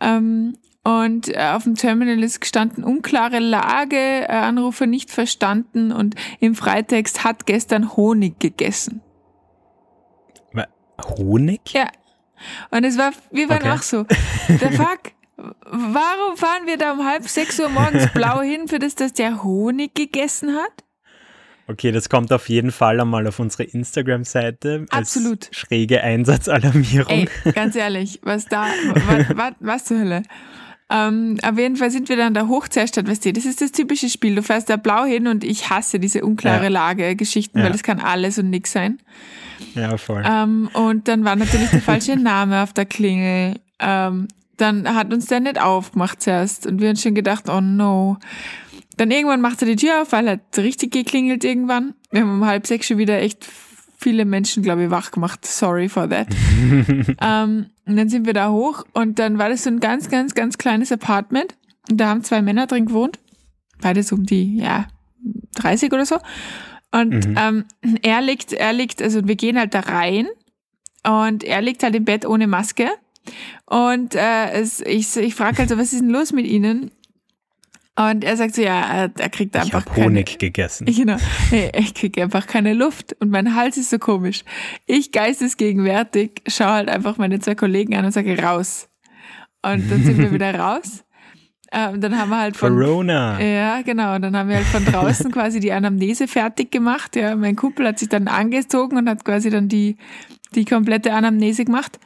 Ähm, 0.00 0.56
und 0.82 1.28
äh, 1.28 1.52
auf 1.54 1.64
dem 1.64 1.76
Terminal 1.76 2.22
ist 2.22 2.40
gestanden, 2.40 2.84
unklare 2.84 3.38
Lage, 3.38 3.96
äh, 3.96 4.26
Anrufer 4.26 4.86
nicht 4.86 5.10
verstanden 5.10 5.92
und 5.92 6.14
im 6.40 6.54
Freitext 6.54 7.24
hat 7.24 7.46
gestern 7.46 7.96
Honig 7.96 8.38
gegessen. 8.38 9.00
Honig? 11.02 11.60
Ja. 11.72 11.88
Und 12.70 12.84
es 12.84 12.98
war, 12.98 13.12
wir 13.30 13.48
waren 13.48 13.62
Okay. 13.62 13.70
auch 13.70 13.82
so, 13.82 14.04
der 14.48 14.72
fuck, 14.72 15.12
warum 15.36 16.36
fahren 16.36 16.66
wir 16.66 16.76
da 16.78 16.92
um 16.92 17.04
halb 17.04 17.28
sechs 17.28 17.58
Uhr 17.60 17.68
morgens 17.68 18.08
blau 18.14 18.40
hin, 18.40 18.68
für 18.68 18.78
das, 18.78 18.94
dass 18.94 19.12
der 19.12 19.42
Honig 19.42 19.94
gegessen 19.94 20.54
hat? 20.54 20.84
Okay, 21.66 21.92
das 21.92 22.10
kommt 22.10 22.30
auf 22.32 22.48
jeden 22.50 22.72
Fall 22.72 23.00
einmal 23.00 23.26
auf 23.26 23.38
unsere 23.38 23.64
Instagram-Seite. 23.64 24.84
Absolut. 24.90 25.48
Schräge 25.50 26.02
Einsatzalarmierung. 26.02 27.10
Ey, 27.44 27.52
ganz 27.54 27.74
ehrlich, 27.74 28.20
was 28.22 28.44
da, 28.46 28.66
was, 29.06 29.36
was, 29.36 29.52
was 29.60 29.84
zur 29.86 29.98
Hölle? 30.00 30.22
Ähm, 30.90 31.38
auf 31.42 31.58
jeden 31.58 31.76
Fall 31.76 31.90
sind 31.90 32.10
wir 32.10 32.18
dann 32.18 32.34
da 32.34 32.46
hoch 32.46 32.68
zerstört, 32.68 33.08
weißt 33.08 33.24
du, 33.24 33.32
das 33.32 33.46
ist 33.46 33.62
das 33.62 33.72
typische 33.72 34.10
Spiel. 34.10 34.34
Du 34.34 34.42
fährst 34.42 34.68
da 34.68 34.76
blau 34.76 35.04
hin 35.06 35.26
und 35.26 35.42
ich 35.42 35.70
hasse 35.70 35.98
diese 35.98 36.22
unklare 36.22 36.64
Ja. 36.64 36.68
Lage-Geschichten, 36.68 37.58
Ja. 37.58 37.64
weil 37.64 37.72
das 37.72 37.82
kann 37.82 37.98
alles 37.98 38.38
und 38.38 38.50
nix 38.50 38.72
sein. 38.72 38.98
Ja, 39.74 39.96
voll. 39.96 40.22
Ähm, 40.26 40.68
und 40.74 41.08
dann 41.08 41.24
war 41.24 41.34
natürlich 41.36 41.70
der 41.70 41.80
falsche 41.80 42.16
Name 42.20 42.62
auf 42.62 42.74
der 42.74 42.84
Klingel. 42.84 43.54
Ähm, 43.80 44.28
dann 44.56 44.94
hat 44.94 45.12
uns 45.12 45.26
der 45.26 45.40
nicht 45.40 45.60
aufgemacht 45.60 46.22
zuerst 46.22 46.66
und 46.66 46.80
wir 46.80 46.88
haben 46.88 46.96
schon 46.96 47.14
gedacht, 47.14 47.48
oh 47.48 47.60
no. 47.60 48.18
Dann 48.96 49.10
irgendwann 49.10 49.40
macht 49.40 49.60
er 49.60 49.66
die 49.66 49.76
Tür 49.76 50.02
auf, 50.02 50.12
weil 50.12 50.26
er 50.28 50.32
hat 50.34 50.58
richtig 50.58 50.92
geklingelt 50.92 51.42
irgendwann. 51.44 51.94
Wir 52.10 52.20
haben 52.20 52.30
um 52.30 52.46
halb 52.46 52.66
sechs 52.66 52.86
schon 52.86 52.98
wieder 52.98 53.20
echt 53.20 53.44
viele 53.98 54.24
Menschen, 54.24 54.62
glaube 54.62 54.84
ich, 54.84 54.90
wach 54.90 55.10
gemacht. 55.10 55.44
Sorry 55.44 55.88
for 55.88 56.08
that. 56.08 56.28
ähm, 57.20 57.66
und 57.86 57.96
dann 57.96 58.08
sind 58.08 58.26
wir 58.26 58.34
da 58.34 58.50
hoch 58.50 58.84
und 58.92 59.18
dann 59.18 59.38
war 59.38 59.48
das 59.48 59.64
so 59.64 59.70
ein 59.70 59.80
ganz, 59.80 60.08
ganz, 60.10 60.34
ganz 60.34 60.58
kleines 60.58 60.92
Apartment. 60.92 61.56
Und 61.90 61.98
da 62.00 62.08
haben 62.08 62.22
zwei 62.22 62.40
Männer 62.40 62.66
drin 62.66 62.86
gewohnt. 62.86 63.18
Beides 63.80 64.12
um 64.12 64.24
die, 64.24 64.58
ja, 64.58 64.86
30 65.56 65.92
oder 65.92 66.06
so. 66.06 66.18
Und 66.92 67.26
Mhm. 67.26 67.34
ähm, 67.36 67.64
er 68.02 68.20
liegt, 68.22 68.52
er 68.52 68.72
liegt, 68.72 69.02
also 69.02 69.26
wir 69.26 69.34
gehen 69.34 69.58
halt 69.58 69.74
da 69.74 69.80
rein 69.80 70.28
und 71.04 71.42
er 71.42 71.60
liegt 71.60 71.82
halt 71.82 71.96
im 71.96 72.04
Bett 72.04 72.24
ohne 72.24 72.46
Maske. 72.46 72.88
Und 73.66 74.14
äh, 74.14 74.50
es, 74.52 74.80
ich, 74.80 75.16
ich 75.16 75.34
frage 75.34 75.58
halt 75.58 75.68
so, 75.68 75.78
was 75.78 75.92
ist 75.92 76.00
denn 76.00 76.10
los 76.10 76.32
mit 76.32 76.46
Ihnen? 76.46 76.90
Und 77.96 78.24
er 78.24 78.36
sagt 78.36 78.56
so, 78.56 78.62
ja, 78.62 78.80
er, 78.80 79.10
er 79.16 79.28
kriegt 79.28 79.54
ich 79.54 79.62
einfach 79.62 79.86
habe 79.86 80.04
Honig 80.04 80.38
gegessen. 80.38 80.86
keine, 80.86 80.96
genau, 81.50 81.68
ich 81.72 81.94
kriege 81.94 82.22
einfach 82.24 82.46
keine 82.46 82.74
Luft 82.74 83.14
und 83.20 83.30
mein 83.30 83.54
Hals 83.54 83.76
ist 83.76 83.90
so 83.90 83.98
komisch. 83.98 84.42
Ich 84.86 85.12
geistesgegenwärtig 85.12 86.42
schaue 86.48 86.72
halt 86.72 86.88
einfach 86.88 87.18
meine 87.18 87.38
zwei 87.38 87.54
Kollegen 87.54 87.94
an 87.94 88.04
und 88.04 88.12
sage 88.12 88.40
raus. 88.42 88.88
Und 89.62 89.90
dann 89.90 90.02
sind 90.02 90.18
wir 90.18 90.32
wieder 90.32 90.54
raus. 90.58 91.04
Äh, 91.74 91.88
und 91.88 92.00
dann 92.02 92.16
haben 92.16 92.28
wir 92.28 92.38
halt 92.38 92.56
von, 92.56 92.78
Corona. 92.78 93.40
ja, 93.40 93.82
genau. 93.82 94.14
Und 94.14 94.22
dann 94.22 94.36
haben 94.36 94.48
wir 94.48 94.56
halt 94.56 94.66
von 94.66 94.84
draußen 94.84 95.32
quasi 95.32 95.58
die 95.58 95.72
Anamnese 95.72 96.28
fertig 96.28 96.70
gemacht. 96.70 97.16
Ja, 97.16 97.34
mein 97.34 97.56
Kumpel 97.56 97.88
hat 97.88 97.98
sich 97.98 98.08
dann 98.08 98.28
angezogen 98.28 98.96
und 98.96 99.08
hat 99.08 99.24
quasi 99.24 99.50
dann 99.50 99.68
die, 99.68 99.96
die 100.54 100.66
komplette 100.66 101.12
Anamnese 101.12 101.64
gemacht. 101.64 101.98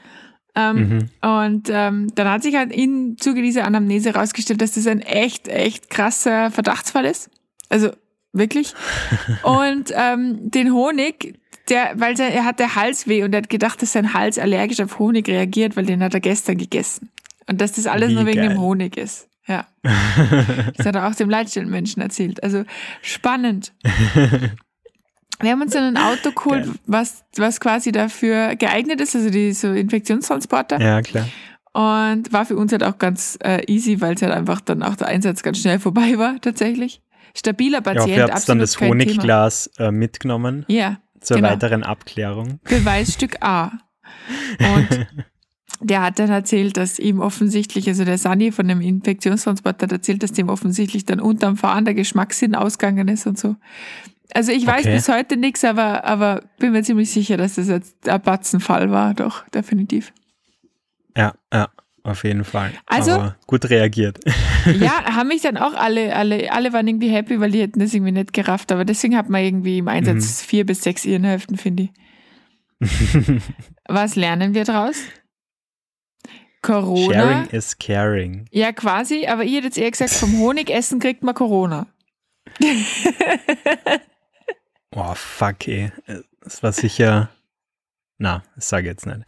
Ähm, 0.59 0.89
Mhm. 0.89 1.29
Und 1.29 1.69
ähm, 1.71 2.09
dann 2.15 2.29
hat 2.29 2.43
sich 2.43 2.57
halt 2.57 2.73
im 2.73 3.17
Zuge 3.19 3.43
dieser 3.43 3.65
Anamnese 3.65 4.13
herausgestellt, 4.13 4.61
dass 4.61 4.73
das 4.73 4.87
ein 4.87 5.01
echt, 5.01 5.47
echt 5.49 5.89
krasser 5.91 6.51
Verdachtsfall 6.51 7.05
ist. 7.05 7.31
Also 7.69 7.91
wirklich. 8.33 8.75
und 9.43 9.93
ähm, 9.95 10.51
den 10.51 10.73
Honig, 10.73 11.39
der, 11.69 11.93
weil 11.97 12.17
sein, 12.17 12.33
er 12.33 12.45
hatte 12.45 12.75
Halsweh 12.75 13.23
und 13.23 13.33
er 13.35 13.43
hat 13.43 13.51
gedacht, 13.51 13.81
dass 13.83 13.93
sein 13.93 14.15
Hals 14.15 14.39
allergisch 14.39 14.81
auf 14.81 14.99
Honig 14.99 15.29
reagiert, 15.29 15.77
weil 15.77 15.87
den 15.87 16.03
hat 16.03 16.15
er 16.15 16.21
gestern 16.21 16.57
gegessen. 16.59 17.11
Und 17.47 17.61
dass 17.61 17.73
das 17.73 17.87
alles 17.87 18.11
Wie 18.11 18.15
nur 18.15 18.27
wegen 18.27 18.41
geil. 18.41 18.49
dem 18.51 18.61
Honig 18.61 18.97
ist. 18.97 19.29
Ja. 19.47 19.67
Das 20.77 20.87
hat 20.87 20.95
er 20.95 21.09
auch 21.09 21.15
dem 21.15 21.31
Leitstellenmenschen 21.31 22.03
erzählt. 22.03 22.43
Also 22.43 22.65
spannend. 23.03 23.73
Wir 25.41 25.51
haben 25.53 25.63
uns 25.63 25.73
dann 25.73 25.97
ein 25.97 26.03
Auto 26.03 26.31
geholt, 26.35 26.65
Geil. 26.65 26.75
was, 26.87 27.25
was 27.37 27.61
quasi 27.61 27.93
dafür 27.93 28.57
geeignet 28.57 29.01
ist, 29.01 29.15
also 29.15 29.31
die 29.31 29.53
so 29.53 29.73
Infektionstransporter. 29.73 30.81
Ja, 30.81 31.03
klar. 31.03 31.29
Und 31.73 32.33
war 32.33 32.45
für 32.45 32.57
uns 32.57 32.73
halt 32.73 32.83
auch 32.83 32.99
ganz 32.99 33.39
äh, 33.45 33.63
easy, 33.73 34.01
weil 34.01 34.15
es 34.15 34.23
halt 34.23 34.33
einfach 34.33 34.61
dann 34.61 34.83
auch 34.83 34.97
der 34.97 35.07
Einsatz 35.09 35.43
ganz 35.43 35.59
schnell 35.59 35.79
vorbei 35.79 36.19
war, 36.19 36.41
tatsächlich. 36.41 37.03
Stabiler 37.37 37.79
Ja, 37.79 37.81
Patient, 37.83 38.09
ihr 38.09 38.23
habt 38.23 38.49
dann 38.49 38.61
absolut 38.61 38.63
das. 38.63 38.81
Honigglas 38.81 39.71
äh, 39.79 39.91
mitgenommen 39.93 40.65
Ja, 40.69 40.99
zur 41.21 41.37
genau. 41.37 41.51
weiteren 41.51 41.85
Abklärung. 41.85 42.59
Beweisstück 42.65 43.37
A. 43.43 43.73
Und 44.59 45.07
der 45.81 46.03
hat 46.03 46.19
dann 46.19 46.31
erzählt, 46.31 46.77
dass 46.77 46.99
ihm 46.99 47.21
offensichtlich, 47.21 47.87
also 47.89 48.05
der 48.05 48.19
Sani 48.19 48.51
von 48.51 48.67
dem 48.67 48.81
Infektionstransport 48.81 49.81
hat 49.83 49.93
erzählt, 49.93 50.23
dass 50.23 50.33
dem 50.33 50.49
offensichtlich 50.49 51.05
dann 51.05 51.21
unterm 51.21 51.57
Fahren 51.57 51.85
der 51.85 51.95
Geschmackssinn 51.95 52.57
ausgegangen 52.57 53.07
ist 53.07 53.27
und 53.27 53.39
so. 53.39 53.55
Also 54.35 54.53
ich 54.53 54.67
weiß 54.67 54.81
Okay. 54.85 54.95
bis 54.95 55.09
heute 55.09 55.37
nichts, 55.37 55.65
aber, 55.65 56.05
aber 56.05 56.43
bin 56.59 56.73
mir 56.73 56.83
ziemlich 56.83 57.11
sicher, 57.11 57.37
dass 57.37 57.55
das 57.55 57.69
jetzt 57.69 58.09
ein 58.09 58.21
Batzenfall 58.21 58.91
war, 58.91 59.15
doch, 59.15 59.49
definitiv. 59.49 60.13
Ja, 61.17 61.35
ja, 61.53 61.69
auf 62.05 62.25
jeden 62.25 62.45
Fall. 62.45 62.73
Also- 62.87 63.13
Aber 63.13 63.37
gut 63.47 63.69
reagiert. 63.71 64.19
Ja, 64.81 65.15
haben 65.17 65.29
mich 65.29 65.41
dann 65.41 65.57
auch 65.57 65.73
alle, 65.73 66.15
alle, 66.15 66.53
alle 66.53 66.73
waren 66.75 66.87
irgendwie 66.87 67.09
happy, 67.09 67.41
weil 67.41 67.53
die 67.53 67.61
hätten 67.63 67.81
das 67.81 67.95
irgendwie 67.95 68.13
nicht 68.13 68.35
gerafft, 68.35 68.71
aber 68.71 68.85
deswegen 68.85 69.17
hat 69.17 69.31
man 69.31 69.43
irgendwie 69.43 69.79
im 69.79 69.89
Einsatz 69.89 70.43
vier 70.43 70.67
bis 70.67 70.83
sechs 70.83 71.07
Irrenhälften, 71.07 71.57
finde 71.57 71.85
ich. 71.85 71.91
Was 73.89 74.15
lernen 74.15 74.53
wir 74.53 74.65
draus? 74.65 74.97
Corona. 76.61 77.15
Sharing 77.15 77.47
is 77.51 77.79
caring. 77.79 78.45
Ja, 78.51 78.73
quasi, 78.73 79.27
aber 79.27 79.45
ihr 79.45 79.59
hättet 79.63 79.77
jetzt 79.77 79.79
eher 79.79 79.91
gesagt, 79.91 80.11
vom 80.11 80.39
Honigessen 80.39 80.99
kriegt 81.01 81.23
man 81.23 81.35
Corona. 81.35 81.87
Oh, 84.95 85.15
fuck, 85.15 85.67
ey. 85.69 85.93
Das 86.43 86.63
war 86.63 86.73
sicher. 86.73 87.29
Na, 88.19 88.43
sage 88.57 88.85
ich 88.89 88.93
jetzt 88.93 89.07
nicht. 89.07 89.21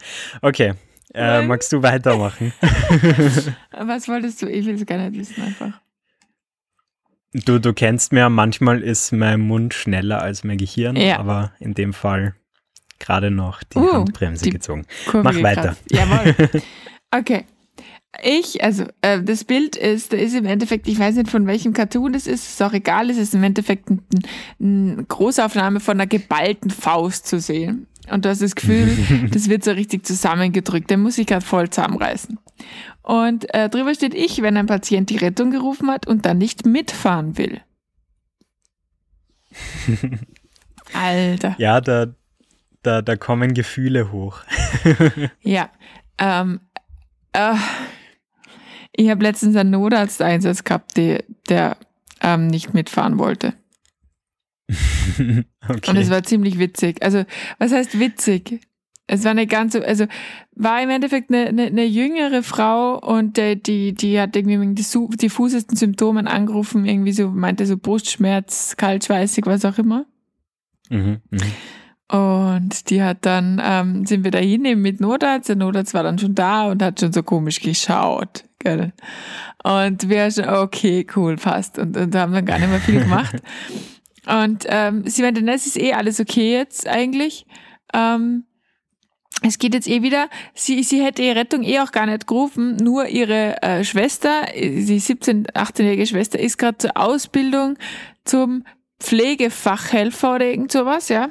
Okay. 0.42 0.74
Äh, 1.14 1.42
magst 1.42 1.72
du 1.72 1.82
weitermachen? 1.82 2.52
Was 3.72 4.08
wolltest 4.08 4.42
du? 4.42 4.46
Ich 4.48 4.64
will 4.66 4.74
es 4.76 4.86
gar 4.86 4.98
nicht 4.98 5.18
wissen, 5.18 5.42
einfach. 5.42 5.80
Du, 7.32 7.58
du 7.60 7.72
kennst 7.72 8.12
mir, 8.12 8.28
manchmal 8.28 8.80
ist 8.82 9.12
mein 9.12 9.40
Mund 9.40 9.74
schneller 9.74 10.20
als 10.22 10.42
mein 10.44 10.58
Gehirn, 10.58 10.96
Ja. 10.96 11.18
aber 11.18 11.52
in 11.60 11.74
dem 11.74 11.92
Fall 11.92 12.34
gerade 12.98 13.30
noch 13.30 13.62
die 13.62 13.78
Uh, 13.78 13.92
Handbremse 13.92 14.44
die- 14.44 14.50
gezogen. 14.50 14.86
Kurve 15.08 15.24
Mach 15.32 15.42
weiter. 15.42 15.76
Jawohl. 15.90 16.34
Okay. 17.12 17.44
Ich, 18.22 18.62
also, 18.64 18.84
äh, 19.02 19.22
das 19.22 19.44
Bild 19.44 19.76
ist, 19.76 20.12
da 20.12 20.16
ist 20.16 20.34
im 20.34 20.46
Endeffekt, 20.46 20.88
ich 20.88 20.98
weiß 20.98 21.14
nicht 21.14 21.30
von 21.30 21.46
welchem 21.46 21.72
Cartoon 21.72 22.14
es 22.14 22.26
ist, 22.26 22.48
ist 22.48 22.62
auch 22.62 22.72
egal, 22.72 23.08
es 23.08 23.18
ist 23.18 23.34
im 23.34 23.42
Endeffekt 23.44 23.88
ein, 23.88 24.02
ein 24.60 25.06
Großaufnahme 25.06 25.80
von 25.80 25.92
einer 25.92 26.08
geballten 26.08 26.70
Faust 26.70 27.26
zu 27.26 27.38
sehen. 27.38 27.86
Und 28.10 28.24
du 28.24 28.28
hast 28.28 28.42
das 28.42 28.56
Gefühl, 28.56 28.96
das 29.32 29.48
wird 29.48 29.62
so 29.64 29.70
richtig 29.70 30.04
zusammengedrückt. 30.04 30.90
Den 30.90 31.00
muss 31.00 31.18
ich 31.18 31.26
gerade 31.26 31.44
voll 31.44 31.70
zusammenreißen. 31.70 32.38
Und 33.02 33.52
äh, 33.54 33.68
drüber 33.68 33.94
steht 33.94 34.14
ich, 34.14 34.42
wenn 34.42 34.56
ein 34.56 34.66
Patient 34.66 35.08
die 35.10 35.16
Rettung 35.16 35.50
gerufen 35.50 35.90
hat 35.90 36.06
und 36.06 36.26
dann 36.26 36.38
nicht 36.38 36.66
mitfahren 36.66 37.38
will. 37.38 37.60
Alter. 40.92 41.54
Ja, 41.58 41.80
da, 41.80 42.14
da, 42.82 43.02
da 43.02 43.16
kommen 43.16 43.54
Gefühle 43.54 44.12
hoch. 44.12 44.40
Ja. 45.42 45.70
Ähm, 46.18 46.60
äh, 47.32 47.54
ich 48.94 49.08
habe 49.10 49.22
letztens 49.22 49.56
einen 49.56 49.70
Notarzteinsatz 49.70 50.64
gehabt, 50.64 50.96
die, 50.96 51.18
der 51.48 51.76
ähm, 52.20 52.48
nicht 52.48 52.74
mitfahren 52.74 53.18
wollte. 53.18 53.54
okay. 55.68 55.90
Und 55.90 55.96
es 55.96 56.10
war 56.10 56.22
ziemlich 56.22 56.58
witzig. 56.58 57.02
Also, 57.02 57.24
was 57.58 57.72
heißt 57.72 57.98
witzig? 57.98 58.60
Es 59.06 59.24
war 59.24 59.32
eine 59.32 59.48
ganze, 59.48 59.84
also 59.84 60.06
war 60.54 60.80
im 60.80 60.90
Endeffekt 60.90 61.30
eine, 61.30 61.48
eine, 61.48 61.64
eine 61.66 61.84
jüngere 61.84 62.44
Frau 62.44 62.96
und 63.00 63.38
äh, 63.38 63.56
die, 63.56 63.92
die 63.92 64.20
hat 64.20 64.36
irgendwie 64.36 64.74
des 64.74 64.92
su- 64.92 65.08
diffusesten 65.08 65.76
Symptomen 65.76 66.28
angerufen, 66.28 66.84
irgendwie 66.84 67.10
so, 67.10 67.28
meinte 67.28 67.66
so 67.66 67.76
Brustschmerz, 67.76 68.76
kaltschweißig, 68.76 69.46
was 69.46 69.64
auch 69.64 69.78
immer. 69.78 70.06
mhm, 70.90 71.20
mhm. 71.30 71.38
Und 72.10 72.90
die 72.90 73.02
hat 73.02 73.18
dann, 73.20 73.62
ähm, 73.64 74.04
sind 74.04 74.24
wir 74.24 74.32
dahin 74.32 74.64
eben 74.64 74.82
mit 74.82 75.00
Notarzt. 75.00 75.48
Der 75.48 75.56
Notarzt 75.56 75.94
war 75.94 76.02
dann 76.02 76.18
schon 76.18 76.34
da 76.34 76.66
und 76.68 76.82
hat 76.82 76.98
schon 76.98 77.12
so 77.12 77.22
komisch 77.22 77.60
geschaut. 77.60 78.44
Gell? 78.58 78.92
Und 79.62 80.08
wir 80.08 80.30
schon, 80.30 80.48
okay, 80.48 81.06
cool, 81.14 81.36
passt. 81.36 81.78
Und, 81.78 81.96
und 81.96 82.14
haben 82.16 82.32
dann 82.32 82.44
gar 82.44 82.58
nicht 82.58 82.68
mehr 82.68 82.80
viel 82.80 83.00
gemacht. 83.04 83.36
und 84.26 84.64
ähm, 84.68 85.04
sie 85.06 85.22
meinte, 85.22 85.48
es 85.52 85.66
ist 85.66 85.78
eh 85.78 85.92
alles 85.92 86.18
okay 86.18 86.52
jetzt 86.52 86.88
eigentlich. 86.88 87.46
Ähm, 87.94 88.44
es 89.42 89.58
geht 89.58 89.74
jetzt 89.74 89.88
eh 89.88 90.02
wieder. 90.02 90.28
Sie, 90.52 90.82
sie 90.82 91.02
hätte 91.02 91.22
ihre 91.22 91.36
Rettung 91.36 91.62
eh 91.62 91.78
auch 91.78 91.92
gar 91.92 92.06
nicht 92.06 92.26
gerufen, 92.26 92.76
nur 92.76 93.06
ihre 93.06 93.62
äh, 93.62 93.84
Schwester, 93.84 94.46
die 94.54 95.00
17-, 95.00 95.52
18-jährige 95.52 96.06
Schwester, 96.06 96.40
ist 96.40 96.58
gerade 96.58 96.78
zur 96.78 96.96
Ausbildung 96.96 97.78
zum 98.24 98.64
Pflegefachhelfer 98.98 100.34
oder 100.34 100.46
irgend 100.46 100.72
sowas, 100.72 101.08
ja. 101.08 101.28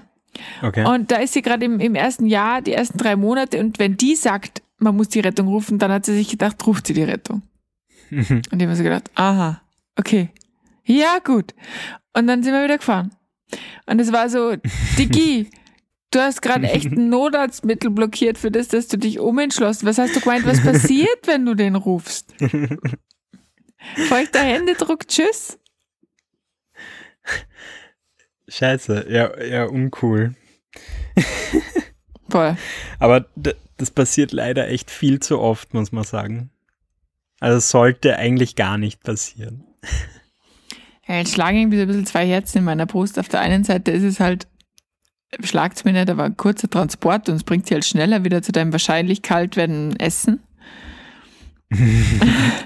Okay. 0.62 0.86
Und 0.86 1.12
da 1.12 1.17
ist 1.17 1.33
sie 1.33 1.41
gerade 1.41 1.65
im, 1.65 1.79
im 1.79 1.95
ersten 1.95 2.25
Jahr, 2.25 2.62
die 2.62 2.74
ersten 2.74 2.98
drei 2.98 3.15
Monate. 3.15 3.59
Und 3.59 3.79
wenn 3.79 3.98
die 3.98 4.15
sagt, 4.15 4.62
man 4.77 4.95
muss 4.95 5.09
die 5.09 5.19
Rettung 5.19 5.48
rufen, 5.48 5.79
dann 5.79 5.91
hat 5.91 6.05
sie 6.05 6.15
sich 6.15 6.29
gedacht, 6.29 6.65
ruft 6.65 6.88
sie 6.88 6.93
die 6.93 7.03
Rettung. 7.03 7.41
Mhm. 8.09 8.41
Und 8.51 8.59
ich 8.59 8.63
habe 8.63 8.75
so 8.75 8.83
gedacht, 8.83 9.12
aha, 9.15 9.62
okay. 9.98 10.29
Ja, 10.86 11.19
gut. 11.24 11.53
Und 12.13 12.27
dann 12.27 12.43
sind 12.43 12.53
wir 12.53 12.63
wieder 12.63 12.77
gefahren. 12.77 13.12
Und 13.86 14.00
es 14.00 14.12
war 14.12 14.29
so, 14.29 14.55
Dicky, 14.98 15.50
du 16.12 16.19
hast 16.19 16.41
gerade 16.41 16.67
echt 16.67 16.91
ein 16.91 17.09
Notarztmittel 17.09 17.91
blockiert 17.91 18.38
für 18.38 18.51
das, 18.51 18.69
dass 18.69 18.88
du 18.88 18.98
dich 18.98 19.19
umentschlossen. 19.19 19.88
Was 19.88 19.98
hast 19.98 20.15
du 20.15 20.19
gemeint, 20.19 20.45
was 20.45 20.63
passiert, 20.63 21.19
wenn 21.25 21.45
du 21.45 21.55
den 21.55 21.75
rufst? 21.75 22.33
Feuchter 24.07 24.41
Händedruck, 24.41 25.07
tschüss. 25.07 25.57
Scheiße, 28.49 29.05
ja, 29.09 29.41
ja, 29.41 29.65
uncool. 29.65 30.35
Voll. 32.29 32.57
Aber 32.99 33.25
das 33.77 33.91
passiert 33.91 34.31
leider 34.31 34.67
echt 34.67 34.91
viel 34.91 35.19
zu 35.19 35.39
oft, 35.39 35.73
muss 35.73 35.91
man 35.91 36.03
sagen. 36.03 36.51
Also 37.39 37.57
es 37.57 37.69
sollte 37.69 38.17
eigentlich 38.17 38.55
gar 38.55 38.77
nicht 38.77 39.03
passieren. 39.03 39.63
Ja, 41.07 41.15
jetzt 41.15 41.33
schlagen 41.33 41.57
irgendwie 41.57 41.77
so 41.77 41.83
ein 41.83 41.87
bisschen 41.87 42.05
zwei 42.05 42.27
Herzen 42.27 42.59
in 42.59 42.63
meiner 42.65 42.85
Brust. 42.85 43.17
Auf 43.17 43.29
der 43.29 43.39
einen 43.39 43.63
Seite 43.63 43.91
ist 43.91 44.03
es 44.03 44.19
halt, 44.19 44.47
schlagt's 45.41 45.85
mir 45.85 45.93
nicht, 45.93 46.09
aber 46.09 46.25
ein 46.25 46.37
kurzer 46.37 46.69
Transport 46.69 47.29
und 47.29 47.35
es 47.35 47.43
bringt 47.43 47.65
dich 47.65 47.73
halt 47.73 47.85
schneller 47.85 48.23
wieder 48.23 48.41
zu 48.41 48.51
deinem 48.51 48.71
wahrscheinlich 48.71 49.21
kalt 49.21 49.55
werden 49.55 49.95
Essen. 49.99 50.43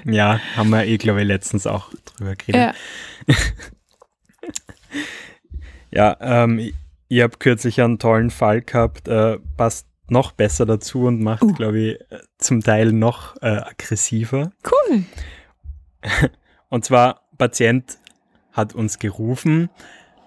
Ja, 0.06 0.40
haben 0.56 0.70
wir 0.70 0.84
eh, 0.86 0.98
glaube 0.98 1.22
ich, 1.22 1.26
letztens 1.26 1.66
auch 1.66 1.90
drüber 2.04 2.36
geredet. 2.36 2.74
Ja, 3.26 3.34
Ja, 5.94 6.16
ähm, 6.20 6.72
ich 7.08 7.22
habe 7.22 7.36
kürzlich 7.38 7.80
einen 7.80 7.98
tollen 7.98 8.30
Fall 8.30 8.62
gehabt, 8.62 9.08
äh, 9.08 9.38
passt 9.56 9.86
noch 10.08 10.32
besser 10.32 10.66
dazu 10.66 11.04
und 11.04 11.22
macht, 11.22 11.42
Uh. 11.42 11.52
glaube 11.54 11.78
ich, 11.78 12.00
äh, 12.10 12.18
zum 12.38 12.62
Teil 12.62 12.92
noch 12.92 13.36
äh, 13.42 13.46
aggressiver. 13.46 14.52
cool. 14.66 15.04
Und 16.68 16.84
zwar, 16.84 17.20
Patient 17.38 17.98
hat 18.52 18.74
uns 18.74 18.98
gerufen, 18.98 19.70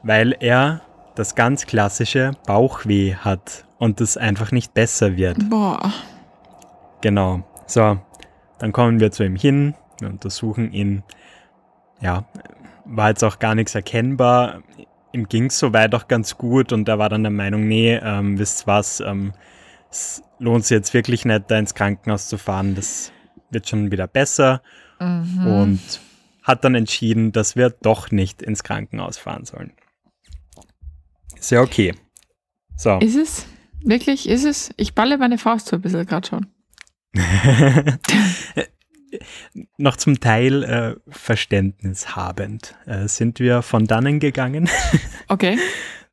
weil 0.02 0.36
er 0.40 0.82
das 1.16 1.36
ganz 1.36 1.66
klassische 1.66 2.32
Bauchweh 2.46 3.16
hat 3.16 3.66
und 3.80 4.00
das 4.00 4.18
einfach 4.18 4.52
nicht 4.52 4.74
besser 4.74 5.18
wird. 5.18 5.50
Boah. 5.50 5.92
Genau. 7.02 7.44
So, 7.66 8.00
dann 8.60 8.72
kommen 8.72 9.00
wir 9.00 9.12
zu 9.12 9.24
ihm 9.26 9.36
hin, 9.36 9.76
wir 10.00 10.10
untersuchen 10.10 10.72
ihn. 10.72 11.04
Ja, 12.02 12.26
war 12.86 13.10
jetzt 13.10 13.24
auch 13.24 13.40
gar 13.40 13.56
nichts 13.56 13.76
erkennbar. 13.76 14.62
Ihm 15.14 15.28
ging 15.28 15.46
es 15.46 15.58
soweit 15.60 15.96
auch 15.96 16.08
ganz 16.08 16.38
gut 16.38 16.72
und 16.74 16.88
er 16.90 17.00
war 17.00 17.10
dann 17.10 17.24
der 17.24 17.32
Meinung, 17.32 17.68
nee, 17.68 17.96
ähm, 17.96 18.38
wisst 18.38 18.68
was, 18.68 19.00
ähm, 19.00 19.34
es 19.90 20.22
lohnt 20.40 20.66
sich 20.66 20.76
jetzt 20.76 20.94
wirklich 20.94 21.26
nicht, 21.26 21.46
da 21.50 21.58
ins 21.58 21.74
Krankenhaus 21.74 22.28
zu 22.28 22.38
fahren, 22.38 22.76
das 22.76 23.12
wird 23.50 23.68
schon 23.70 23.92
wieder 23.92 24.08
besser 24.08 24.62
Mhm. 25.00 25.48
und 25.48 25.80
hat 26.44 26.64
dann 26.64 26.76
entschieden, 26.76 27.32
dass 27.32 27.56
wir 27.56 27.70
doch 27.70 28.10
nicht 28.12 28.42
ins 28.42 28.64
Krankenhaus 28.64 29.18
fahren 29.18 29.46
sollen. 29.46 29.74
Ist 31.38 31.52
ja 31.52 31.62
okay. 31.62 31.94
So. 32.76 32.98
Ist 33.00 33.16
es? 33.16 33.46
Wirklich? 33.84 34.28
Ist 34.28 34.44
es? 34.44 34.72
Ich 34.78 34.96
balle 34.96 35.18
meine 35.18 35.38
Faust 35.38 35.68
so 35.68 35.76
ein 35.76 35.82
bisschen 35.82 36.06
gerade 36.06 36.28
schon. 36.28 36.48
noch 39.78 39.98
zum 39.98 40.20
Teil 40.20 40.64
äh, 40.64 40.96
verständnishabend 41.08 42.76
äh, 42.86 43.08
sind 43.08 43.40
wir 43.40 43.62
von 43.62 43.86
dannen 43.86 44.20
gegangen. 44.20 44.70
Okay. 45.30 45.60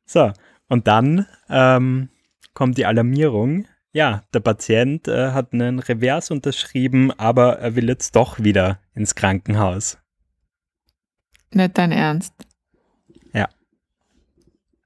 so, 0.05 0.33
und 0.67 0.87
dann 0.87 1.25
ähm, 1.49 2.09
kommt 2.53 2.77
die 2.77 2.85
Alarmierung. 2.85 3.65
Ja, 3.93 4.23
der 4.33 4.41
Patient 4.41 5.07
äh, 5.07 5.31
hat 5.31 5.53
einen 5.53 5.79
Revers 5.79 6.31
unterschrieben, 6.31 7.17
aber 7.17 7.59
er 7.59 7.77
will 7.77 7.87
jetzt 7.87 8.13
doch 8.17 8.39
wieder 8.39 8.79
ins 8.93 9.15
Krankenhaus. 9.15 9.97
Nicht 11.51 11.77
dein 11.77 11.93
Ernst. 11.93 12.33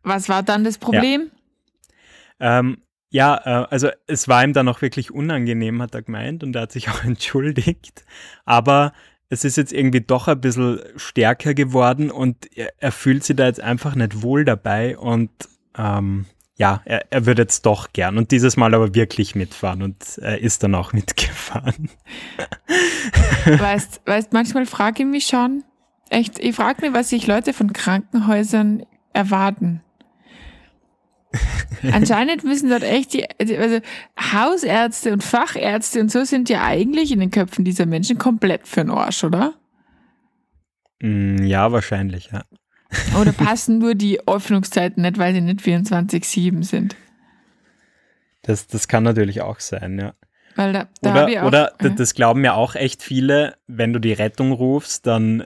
Was 0.04 0.30
war 0.30 0.44
dann 0.44 0.64
das 0.64 0.78
Problem? 0.78 1.32
Ähm, 2.40 2.82
ja, 3.10 3.42
äh, 3.44 3.68
also 3.70 3.90
es 4.08 4.28
war 4.28 4.44
ihm 4.44 4.54
dann 4.54 4.68
auch 4.68 4.82
wirklich 4.82 5.12
unangenehm, 5.12 5.82
hat 5.82 5.96
er 5.96 6.04
gemeint, 6.04 6.44
und 6.44 6.56
er 6.56 6.64
hat 6.64 6.72
sich 6.72 6.90
auch 6.90 7.04
entschuldigt. 7.04 8.06
Aber 8.46 8.94
es 9.30 9.46
ist 9.46 9.58
jetzt 9.58 9.74
irgendwie 9.74 10.02
doch 10.02 10.28
ein 10.28 10.42
bisschen 10.42 10.82
stärker 10.96 11.54
geworden 11.54 12.10
und 12.10 12.50
er, 12.56 12.92
fühlt 12.92 13.24
sich 13.24 13.36
da 13.36 13.46
jetzt 13.46 13.62
einfach 13.62 13.96
nicht 13.96 14.24
wohl 14.24 14.44
dabei 14.44 14.98
und 14.98 15.30
ähm, 15.78 16.26
ja, 16.56 16.82
er, 16.84 17.06
er 17.12 17.26
würde 17.26 17.44
jetzt 17.44 17.66
doch 17.66 17.94
gern 17.94 18.18
und 18.18 18.32
dieses 18.32 18.58
Mal 18.58 18.74
aber 18.74 18.96
wirklich 18.96 19.36
mitfahren 19.36 19.84
und 19.84 20.18
er 20.18 20.40
ist 20.40 20.64
dann 20.64 20.74
auch 20.74 20.94
mitgefahren. 20.94 21.90
Weißt, 23.46 24.02
weißt 24.06 24.34
manchmal 24.34 24.66
frage 24.66 25.04
ich 25.04 25.10
mich 25.10 25.28
schon, 25.28 25.64
echt, 26.10 26.40
ich 26.40 26.56
frage 26.56 26.82
mich, 26.82 26.94
was 26.94 27.10
sich 27.10 27.28
Leute 27.28 27.54
von 27.54 27.72
Krankenhäusern 27.72 28.84
erwarten. 29.14 29.82
Anscheinend 31.92 32.44
müssen 32.44 32.70
dort 32.70 32.84
echt 32.84 33.14
die, 33.14 33.26
also 33.40 33.80
Hausärzte 34.20 35.14
und 35.14 35.24
Fachärzte 35.24 36.02
und 36.02 36.12
so 36.12 36.24
sind 36.24 36.50
ja 36.50 36.64
eigentlich 36.64 37.12
in 37.12 37.20
den 37.20 37.32
Köpfen 37.32 37.64
dieser 37.64 37.86
Menschen 37.86 38.18
komplett 38.18 38.68
für 38.68 38.82
den 38.82 38.90
Arsch, 38.90 39.24
oder? 39.24 39.54
Mm, 41.02 41.44
ja, 41.44 41.72
wahrscheinlich, 41.72 42.32
ja. 42.32 42.44
Oder 43.20 43.32
passen 43.38 43.78
nur 43.78 43.96
die 43.96 44.28
Öffnungszeiten 44.28 45.04
nicht, 45.04 45.18
weil 45.18 45.34
sie 45.34 45.42
nicht 45.42 45.62
24-7 45.62 46.64
sind? 46.64 46.96
Das, 48.42 48.68
das 48.68 48.88
kann 48.88 49.04
natürlich 49.04 49.42
auch 49.42 49.60
sein, 49.60 50.00
ja. 50.00 50.14
Da, 50.56 50.90
da 51.02 51.26
oder 51.26 51.44
auch, 51.44 51.48
oder 51.48 51.72
äh, 51.80 51.92
das 51.92 52.14
glauben 52.14 52.44
ja 52.44 52.54
auch 52.54 52.76
echt 52.76 53.02
viele, 53.02 53.56
wenn 53.68 53.94
du 53.94 54.00
die 54.00 54.12
Rettung 54.12 54.52
rufst, 54.52 55.08
dann 55.08 55.44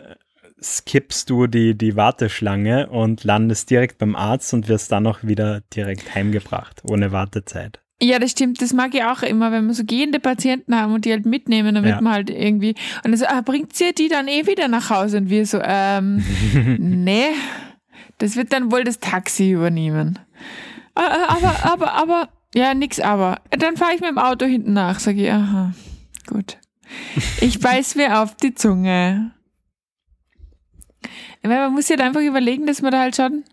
skippst 0.64 1.30
du 1.30 1.48
die, 1.48 1.78
die 1.78 1.96
Warteschlange 1.96 2.90
und 2.90 3.24
landest 3.24 3.70
direkt 3.70 3.98
beim 3.98 4.16
Arzt 4.16 4.54
und 4.54 4.68
wirst 4.70 4.92
dann 4.92 5.06
auch 5.08 5.20
wieder 5.24 5.62
direkt 5.76 6.16
heimgebracht, 6.16 6.82
ohne 6.86 7.12
Wartezeit. 7.12 7.80
Ja, 8.02 8.20
das 8.20 8.32
stimmt. 8.32 8.62
Das 8.62 8.74
mag 8.74 8.94
ich 8.96 9.04
auch 9.04 9.22
immer, 9.22 9.52
wenn 9.52 9.68
wir 9.68 9.74
so 9.74 9.84
gehende 9.86 10.20
Patienten 10.20 10.76
haben 10.76 10.94
und 10.94 11.06
die 11.06 11.12
halt 11.12 11.26
mitnehmen, 11.26 11.76
damit 11.76 11.92
Ja. 11.92 12.02
man 12.02 12.14
halt 12.14 12.30
irgendwie. 12.30 12.72
Und 13.04 13.12
dann 13.12 13.18
so, 13.18 13.26
ah, 13.28 13.42
bringt 13.42 13.80
ihr 13.80 13.94
die 13.94 14.10
dann 14.10 14.28
eh 14.28 14.46
wieder 14.48 14.68
nach 14.68 14.90
Hause? 14.90 15.18
Und 15.20 15.30
wir 15.30 15.46
so, 15.46 15.60
ähm, 15.64 16.24
nee, 16.80 17.28
das 18.18 18.36
wird 18.36 18.52
dann 18.52 18.72
wohl 18.72 18.84
das 18.84 19.00
Taxi 19.00 19.52
übernehmen. 19.52 20.20
Äh, 20.98 21.02
äh, 21.02 21.26
Aber, 21.28 21.66
aber, 21.72 21.94
aber, 21.94 22.30
ja, 22.56 22.74
nix 22.74 23.00
aber. 23.00 23.40
Dann 23.52 23.78
fahre 23.78 23.94
ich 23.96 24.02
mit 24.02 24.10
dem 24.10 24.18
Auto 24.18 24.46
hinten 24.46 24.74
nach, 24.74 25.00
sage 25.00 25.24
ich, 25.24 25.32
aha, 25.32 25.74
gut. 26.28 26.58
Ich 27.42 27.60
beiß 27.60 27.96
mir 27.96 28.22
auf 28.22 28.36
die 28.36 28.54
Zunge. 28.54 29.32
Weil 31.44 31.60
man 31.60 31.74
muss 31.74 31.88
sich 31.88 31.98
halt 31.98 32.08
einfach 32.08 32.22
überlegen, 32.22 32.66
dass 32.66 32.82
man 32.82 32.92
da 32.92 33.00
halt 33.02 33.16
schon 33.16 33.44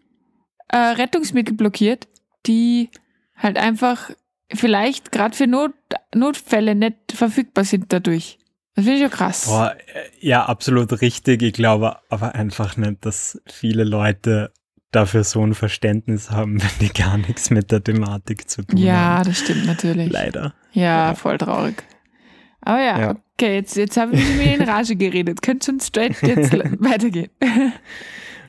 äh, 0.68 0.76
Rettungsmittel 0.76 1.54
blockiert, 1.54 2.08
die 2.46 2.88
halt 3.36 3.58
einfach 3.58 4.10
vielleicht 4.52 5.12
gerade 5.12 5.36
für 5.36 5.46
Not, 5.46 5.72
Notfälle 6.14 6.74
nicht 6.74 6.96
verfügbar 7.12 7.64
sind 7.64 7.92
dadurch. 7.92 8.38
Das 8.76 8.84
finde 8.84 8.98
ich 8.98 9.02
schon 9.02 9.10
krass. 9.18 9.46
Boah, 9.46 9.74
äh, 9.92 10.08
ja, 10.26 10.44
absolut 10.46 11.00
richtig. 11.00 11.42
Ich 11.42 11.52
glaube 11.52 11.96
aber 12.08 12.34
einfach 12.34 12.76
nicht, 12.76 13.04
dass 13.04 13.40
viele 13.46 13.84
Leute 13.84 14.52
dafür 14.92 15.24
so 15.24 15.44
ein 15.44 15.54
Verständnis 15.54 16.30
haben, 16.30 16.62
wenn 16.62 16.88
die 16.88 16.92
gar 16.92 17.18
nichts 17.18 17.50
mit 17.50 17.70
der 17.72 17.82
Thematik 17.82 18.48
zu 18.48 18.62
tun 18.62 18.78
ja, 18.78 18.94
haben. 19.18 19.28
das 19.28 19.38
stimmt 19.40 19.66
natürlich. 19.66 20.10
Leider. 20.12 20.54
Ja, 20.72 21.08
Ja. 21.08 21.14
voll 21.14 21.38
traurig. 21.38 21.82
Aber 22.62 22.78
ja, 22.80 23.00
Ja. 23.00 23.10
okay, 23.34 23.54
jetzt, 23.56 23.76
jetzt 23.76 23.96
habe 23.96 24.14
ich 24.14 24.36
mir 24.36 24.54
in 24.54 24.62
Rage 24.62 24.96
geredet. 24.96 25.42
Könnt 25.42 25.64
schon 25.64 25.80
straight 25.80 26.20
jetzt 26.22 26.52
weitergehen. 26.80 27.30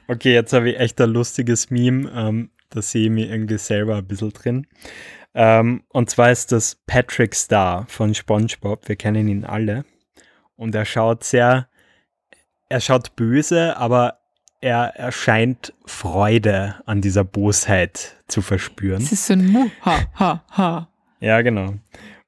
Okay, 0.07 0.33
jetzt 0.33 0.53
habe 0.53 0.71
ich 0.71 0.79
echt 0.79 1.00
ein 1.00 1.09
lustiges 1.11 1.69
Meme. 1.69 2.11
Ähm, 2.13 2.50
da 2.69 2.81
sehe 2.81 3.05
ich 3.05 3.09
mich 3.11 3.29
irgendwie 3.29 3.57
selber 3.57 3.97
ein 3.97 4.05
bisschen 4.05 4.31
drin. 4.33 4.67
Ähm, 5.33 5.83
und 5.89 6.09
zwar 6.09 6.31
ist 6.31 6.51
das 6.51 6.75
Patrick 6.87 7.35
Star 7.35 7.85
von 7.87 8.13
SpongeBob. 8.13 8.87
Wir 8.89 8.97
kennen 8.97 9.27
ihn 9.29 9.45
alle. 9.45 9.85
Und 10.57 10.75
er 10.75 10.85
schaut 10.85 11.24
sehr, 11.24 11.69
er 12.69 12.81
schaut 12.81 13.15
böse, 13.15 13.77
aber 13.77 14.19
er, 14.59 14.93
er 14.95 15.11
scheint 15.11 15.74
Freude 15.85 16.75
an 16.85 17.01
dieser 17.01 17.24
Bosheit 17.24 18.15
zu 18.27 18.41
verspüren. 18.41 19.01
Das 19.01 19.11
ist 19.11 19.25
so 19.25 19.33
ein 19.33 19.47
Mu, 19.47 19.69
ha, 19.85 20.00
ha, 20.19 20.43
ha. 20.51 20.87
Ja, 21.19 21.41
genau. 21.41 21.75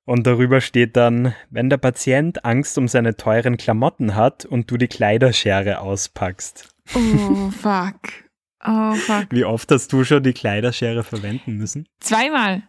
Und 0.06 0.28
darüber 0.28 0.60
steht 0.60 0.98
dann, 0.98 1.34
wenn 1.50 1.70
der 1.70 1.78
Patient 1.78 2.44
Angst 2.44 2.78
um 2.78 2.88
seine 2.88 3.16
teuren 3.16 3.56
Klamotten 3.58 4.16
hat 4.16 4.46
und 4.46 4.70
du 4.70 4.78
die 4.78 4.88
Kleiderschere 4.90 5.80
auspackst. 5.80 6.68
Oh, 6.94 7.50
fuck. 7.52 7.96
Oh, 8.66 8.94
fuck. 8.96 9.28
Wie 9.32 9.46
oft 9.46 9.72
hast 9.72 9.94
du 9.94 10.04
schon 10.04 10.24
die 10.24 10.34
Kleiderschere 10.34 11.04
verwenden 11.04 11.58
müssen? 11.58 11.86
Zweimal. 12.02 12.64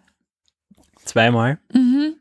Zweimal? 1.05 1.59
Mhm. 1.73 2.15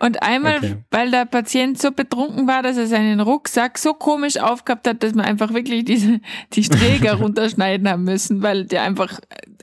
Und 0.00 0.22
einmal, 0.22 0.56
Okay. 0.56 0.76
weil 0.90 1.10
der 1.12 1.26
Patient 1.26 1.78
so 1.78 1.92
betrunken 1.92 2.48
war, 2.48 2.62
dass 2.62 2.76
er 2.76 2.86
seinen 2.88 3.20
Rucksack 3.20 3.78
so 3.78 3.94
komisch 3.94 4.38
aufgehabt 4.38 4.88
hat, 4.88 5.02
dass 5.04 5.14
man 5.14 5.24
einfach 5.26 5.52
wirklich 5.54 5.84
diese, 5.84 6.20
die 6.54 6.62
Träger 6.62 7.14
runterschneiden 7.20 7.88
haben 7.88 8.04
müssen, 8.04 8.42
weil 8.42 8.64
der 8.64 8.82
einfach 8.82 9.20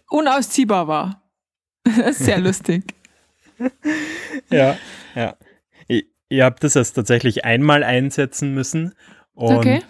unausziehbar 0.09 0.87
war. 0.87 1.21
Das 1.85 1.97
ist 2.19 2.25
sehr 2.25 2.39
lustig. 2.39 2.83
Ja, 4.51 4.77
ja. 5.15 5.35
Ich, 5.87 6.05
ihr 6.29 6.45
habt 6.45 6.63
das 6.63 6.75
erst 6.75 6.95
tatsächlich 6.95 7.45
einmal 7.45 7.83
einsetzen 7.83 8.53
müssen. 8.53 8.93
Und 9.33 9.57
Okay. 9.57 9.81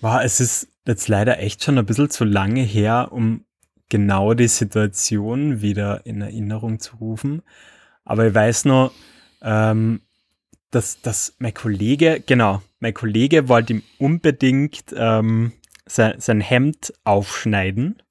wow, 0.00 0.20
es 0.22 0.40
ist 0.40 0.68
jetzt 0.86 1.08
leider 1.08 1.38
echt 1.38 1.64
schon 1.64 1.78
ein 1.78 1.86
bisschen 1.86 2.10
zu 2.10 2.24
lange 2.24 2.62
her, 2.62 3.08
um 3.12 3.44
genau 3.88 4.34
die 4.34 4.48
Situation 4.48 5.60
wieder 5.62 6.04
in 6.06 6.20
Erinnerung 6.20 6.80
zu 6.80 6.96
rufen. 6.96 7.42
Aber 8.04 8.26
ich 8.26 8.34
weiß 8.34 8.66
noch, 8.66 8.92
ähm, 9.42 10.00
dass, 10.70 11.00
dass 11.00 11.34
mein 11.38 11.54
Kollege, 11.54 12.22
genau, 12.26 12.62
mein 12.80 12.94
Kollege 12.94 13.48
wollte 13.48 13.74
ihm 13.74 13.82
unbedingt 13.98 14.94
ähm, 14.96 15.52
sein, 15.86 16.14
sein 16.18 16.40
Hemd 16.40 16.92
aufschneiden. 17.04 18.02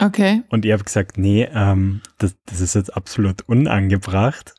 Okay. 0.00 0.42
Und 0.48 0.64
ich 0.64 0.72
habe 0.72 0.82
gesagt, 0.82 1.18
nee, 1.18 1.48
ähm, 1.52 2.00
das, 2.18 2.34
das 2.46 2.60
ist 2.60 2.74
jetzt 2.74 2.96
absolut 2.96 3.42
unangebracht. 3.42 4.54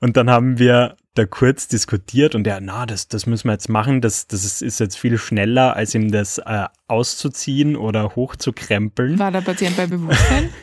und 0.00 0.16
dann 0.16 0.30
haben 0.30 0.58
wir 0.58 0.96
da 1.14 1.26
kurz 1.26 1.66
diskutiert 1.66 2.36
und 2.36 2.46
er, 2.46 2.60
na, 2.60 2.86
das, 2.86 3.08
das 3.08 3.26
müssen 3.26 3.48
wir 3.48 3.52
jetzt 3.52 3.68
machen, 3.68 4.00
das, 4.00 4.28
das 4.28 4.44
ist, 4.44 4.62
ist 4.62 4.78
jetzt 4.78 4.96
viel 4.96 5.18
schneller, 5.18 5.74
als 5.74 5.94
ihm 5.94 6.12
das 6.12 6.38
äh, 6.38 6.66
auszuziehen 6.86 7.76
oder 7.76 8.14
hochzukrempeln. 8.14 9.18
War 9.18 9.32
der 9.32 9.40
Patient 9.40 9.76
bei 9.76 9.86
Bewusstsein? 9.86 10.50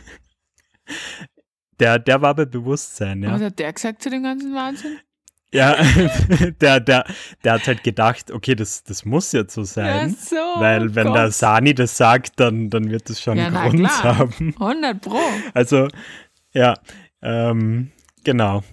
Der, 1.80 2.00
der 2.00 2.22
war 2.24 2.34
bei 2.34 2.46
Bewusstsein, 2.46 3.22
Was 3.22 3.40
ja. 3.40 3.48
hat 3.48 3.60
der 3.60 3.72
gesagt 3.72 4.02
zu 4.02 4.10
dem 4.10 4.24
ganzen 4.24 4.56
Wahnsinn? 4.56 4.98
Ja, 5.54 5.78
der, 6.62 6.80
der, 6.82 7.06
der 7.44 7.54
hat 7.54 7.68
halt 7.68 7.84
gedacht, 7.84 8.32
okay, 8.32 8.54
das, 8.56 8.84
das 8.84 9.06
muss 9.06 9.32
jetzt 9.32 9.54
so 9.54 9.62
Ja, 9.62 9.66
sein. 9.66 10.16
so. 10.20 10.36
weil 10.58 10.94
wenn 10.96 11.08
Gott. 11.08 11.16
der 11.16 11.32
Sani 11.32 11.74
das 11.74 11.96
sagt, 11.96 12.40
dann, 12.40 12.70
dann 12.70 12.90
wird 12.92 13.10
es 13.10 13.22
schon 13.22 13.38
Ja, 13.38 13.48
einen 13.48 13.56
Grund 13.56 13.88
klar. 13.90 14.18
haben. 14.18 14.54
100 14.60 15.02
Pro. 15.02 15.20
Also, 15.54 15.88
ja, 16.54 16.74
ähm, 17.22 17.92
genau. 18.26 18.64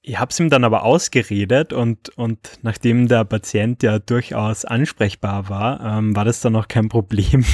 Ich 0.00 0.18
habe 0.18 0.30
es 0.30 0.40
ihm 0.40 0.48
dann 0.48 0.64
aber 0.64 0.84
ausgeredet 0.84 1.74
und, 1.74 2.08
und 2.16 2.58
nachdem 2.62 3.08
der 3.08 3.24
Patient 3.26 3.82
ja 3.82 3.98
durchaus 3.98 4.64
ansprechbar 4.64 5.50
war, 5.50 5.98
ähm, 5.98 6.16
war 6.16 6.24
das 6.24 6.40
dann 6.40 6.56
auch 6.56 6.68
kein 6.68 6.88
Problem, 6.88 7.44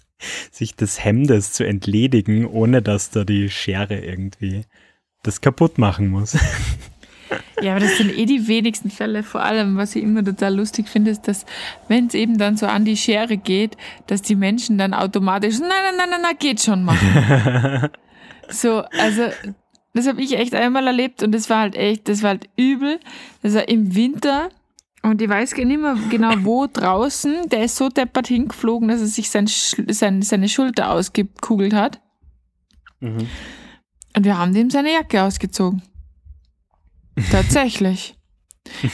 sich 0.50 0.74
des 0.74 1.04
Hemdes 1.04 1.52
zu 1.52 1.66
entledigen, 1.66 2.46
ohne 2.46 2.80
dass 2.80 3.10
da 3.10 3.24
die 3.24 3.50
Schere 3.50 3.98
irgendwie 3.98 4.62
das 5.22 5.42
kaputt 5.42 5.76
machen 5.76 6.08
muss. 6.08 6.38
Ja, 7.60 7.72
aber 7.72 7.80
das 7.80 7.96
sind 7.96 8.16
eh 8.16 8.24
die 8.24 8.46
wenigsten 8.48 8.90
Fälle. 8.90 9.22
Vor 9.22 9.42
allem, 9.42 9.76
was 9.76 9.96
ich 9.96 10.02
immer 10.02 10.24
total 10.24 10.56
lustig 10.56 10.88
finde, 10.88 11.10
ist, 11.10 11.28
dass, 11.28 11.44
wenn 11.88 12.06
es 12.06 12.14
eben 12.14 12.38
dann 12.38 12.56
so 12.56 12.66
an 12.66 12.84
die 12.84 12.96
Schere 12.96 13.36
geht, 13.36 13.76
dass 14.06 14.22
die 14.22 14.36
Menschen 14.36 14.78
dann 14.78 14.94
automatisch, 14.94 15.58
nein, 15.58 15.68
nein, 15.70 15.94
nein, 15.96 16.10
nein, 16.10 16.20
nein, 16.22 16.36
geht 16.38 16.60
schon 16.60 16.84
machen. 16.84 17.90
so, 18.48 18.82
also, 18.98 19.24
das 19.94 20.06
habe 20.06 20.22
ich 20.22 20.38
echt 20.38 20.54
einmal 20.54 20.86
erlebt 20.86 21.22
und 21.22 21.32
das 21.32 21.50
war 21.50 21.60
halt 21.60 21.76
echt, 21.76 22.08
das 22.08 22.22
war 22.22 22.30
halt 22.30 22.48
übel. 22.56 23.00
Das 23.42 23.54
war 23.54 23.68
im 23.68 23.94
Winter 23.94 24.50
und 25.02 25.22
ich 25.22 25.28
weiß 25.28 25.56
nicht 25.56 25.80
mehr 25.80 25.96
genau 26.10 26.32
wo 26.42 26.66
draußen, 26.66 27.48
der 27.48 27.64
ist 27.64 27.76
so 27.76 27.88
deppert 27.88 28.28
hingeflogen, 28.28 28.88
dass 28.88 29.00
er 29.00 29.06
sich 29.06 29.30
sein, 29.30 29.46
sein, 29.46 30.22
seine 30.22 30.48
Schulter 30.48 30.90
ausgekugelt 30.90 31.72
hat. 31.72 32.00
Mhm. 33.00 33.28
Und 34.16 34.24
wir 34.24 34.38
haben 34.38 34.52
dem 34.52 34.70
seine 34.70 34.92
Jacke 34.92 35.22
ausgezogen. 35.22 35.82
Tatsächlich. 37.30 38.14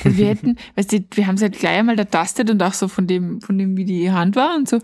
Wir 0.05 0.29
hätten, 0.29 0.57
weißt 0.77 0.93
du, 0.93 1.05
wir 1.15 1.27
haben 1.27 1.35
es 1.35 1.43
halt 1.43 1.59
gleich 1.59 1.79
einmal 1.79 1.99
ertastet 1.99 2.51
und 2.51 2.63
auch 2.63 2.73
so 2.73 2.89
von 2.89 3.07
dem, 3.07 3.41
von 3.41 3.59
dem, 3.59 3.77
wie 3.77 3.85
die 3.85 4.11
Hand 4.11 4.37
war 4.37 4.55
und 4.57 4.69
so. 4.69 4.81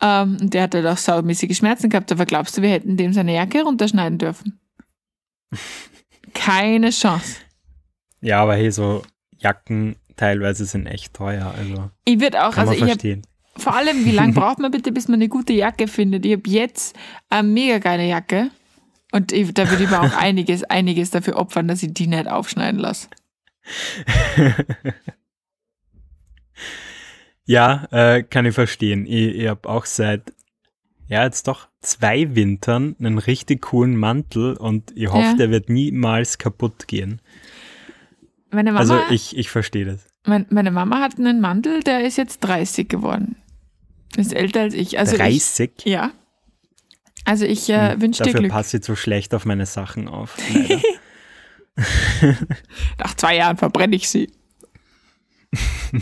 Ähm, 0.00 0.36
und 0.40 0.52
der 0.54 0.64
hat 0.64 0.74
halt 0.74 0.86
auch 0.86 0.96
saumäßige 0.96 1.56
Schmerzen 1.56 1.90
gehabt, 1.90 2.10
aber 2.10 2.26
glaubst 2.26 2.58
du, 2.58 2.62
wir 2.62 2.70
hätten 2.70 2.96
dem 2.96 3.12
seine 3.12 3.34
Jacke 3.34 3.62
runterschneiden 3.62 4.18
dürfen? 4.18 4.60
Keine 6.34 6.90
Chance. 6.90 7.36
Ja, 8.20 8.42
aber 8.42 8.56
hey, 8.56 8.70
so 8.70 9.02
Jacken 9.38 9.96
teilweise 10.16 10.64
sind 10.64 10.86
echt 10.86 11.14
teuer, 11.14 11.54
also 11.56 11.90
Ich 12.04 12.20
würde 12.20 12.46
auch, 12.46 12.56
also 12.56 12.72
ich 12.72 12.78
verstehen. 12.78 13.22
Vor 13.56 13.74
allem, 13.74 14.04
wie 14.04 14.12
lange 14.12 14.32
braucht 14.34 14.58
man 14.58 14.70
bitte, 14.70 14.92
bis 14.92 15.08
man 15.08 15.16
eine 15.16 15.28
gute 15.28 15.52
Jacke 15.52 15.88
findet? 15.88 16.24
Ich 16.24 16.32
habe 16.32 16.48
jetzt 16.48 16.96
eine 17.28 17.48
mega 17.48 17.78
geile 17.78 18.06
Jacke 18.06 18.50
und 19.12 19.30
ich, 19.32 19.52
da 19.54 19.70
würde 19.70 19.84
ich 19.84 19.90
mir 19.90 20.00
auch 20.00 20.16
einiges, 20.16 20.64
einiges 20.64 21.10
dafür 21.10 21.36
opfern, 21.36 21.68
dass 21.68 21.82
ich 21.82 21.94
die 21.94 22.06
nicht 22.06 22.26
aufschneiden 22.28 22.80
lasse. 22.80 23.08
ja, 27.44 27.86
äh, 27.90 28.22
kann 28.22 28.46
ich 28.46 28.54
verstehen. 28.54 29.06
Ich, 29.06 29.36
ich 29.36 29.48
habe 29.48 29.68
auch 29.68 29.84
seit, 29.84 30.32
ja, 31.08 31.24
jetzt 31.24 31.48
doch 31.48 31.68
zwei 31.80 32.34
Wintern 32.34 32.96
einen 32.98 33.18
richtig 33.18 33.62
coolen 33.62 33.96
Mantel 33.96 34.56
und 34.56 34.92
ich 34.96 35.08
hoffe, 35.08 35.22
Ja. 35.26 35.34
der 35.34 35.50
wird 35.50 35.68
niemals 35.68 36.38
kaputt 36.38 36.86
gehen. 36.88 37.20
Meine 38.50 38.70
Mama, 38.72 38.80
Also 38.80 38.98
ich, 39.10 39.36
ich 39.36 39.50
verstehe 39.50 39.84
das. 39.86 40.06
mein, 40.26 40.46
meine 40.50 40.70
Mama 40.70 41.00
hat 41.00 41.18
einen 41.18 41.40
Mantel, 41.40 41.82
der 41.82 42.04
ist 42.04 42.16
jetzt 42.18 42.40
30 42.40 42.88
geworden. 42.88 43.36
Ist 44.16 44.34
älter 44.34 44.60
als 44.60 44.74
ich. 44.74 44.98
Also 44.98 45.16
30? 45.16 45.72
Ich, 45.78 45.84
ja. 45.86 46.10
Also 47.24 47.44
ich 47.44 47.68
äh, 47.70 48.00
wünsche 48.00 48.22
dir 48.22 48.30
Hm, 48.30 48.32
Dafür 48.32 48.40
Glück. 48.40 48.50
passe 48.52 48.76
ich 48.78 48.84
so 48.84 48.96
schlecht 48.96 49.34
auf 49.34 49.44
meine 49.44 49.66
Sachen 49.66 50.08
auf. 50.08 50.36
Nach 52.98 53.14
zwei 53.16 53.36
Jahren 53.36 53.56
verbrenne 53.56 53.96
ich 53.96 54.08
sie. 54.08 54.30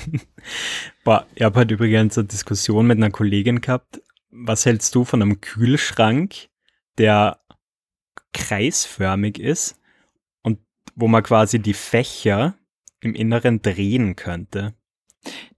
Boah, 1.04 1.26
ich 1.34 1.42
habe 1.42 1.58
halt 1.58 1.70
übrigens 1.70 2.16
eine 2.18 2.26
Diskussion 2.28 2.86
mit 2.86 2.98
einer 2.98 3.10
Kollegin 3.10 3.60
gehabt. 3.60 4.00
Was 4.30 4.64
hältst 4.66 4.94
du 4.94 5.04
von 5.04 5.22
einem 5.22 5.40
Kühlschrank, 5.40 6.48
der 6.98 7.40
kreisförmig 8.32 9.38
ist 9.40 9.76
und 10.42 10.58
wo 10.94 11.08
man 11.08 11.22
quasi 11.22 11.58
die 11.58 11.74
Fächer 11.74 12.54
im 13.00 13.14
Inneren 13.14 13.60
drehen 13.62 14.14
könnte, 14.14 14.74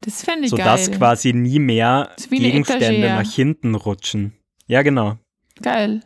Das 0.01 0.23
fände 0.25 0.45
ich 0.45 0.51
sodass 0.51 0.89
geil. 0.89 0.99
quasi 0.99 1.33
nie 1.35 1.59
mehr 1.59 2.15
Gegenstände 2.31 2.87
Etagere. 2.87 3.23
nach 3.23 3.31
hinten 3.31 3.75
rutschen. 3.75 4.33
Ja, 4.67 4.83
genau. 4.83 5.19
Geil. 5.63 6.01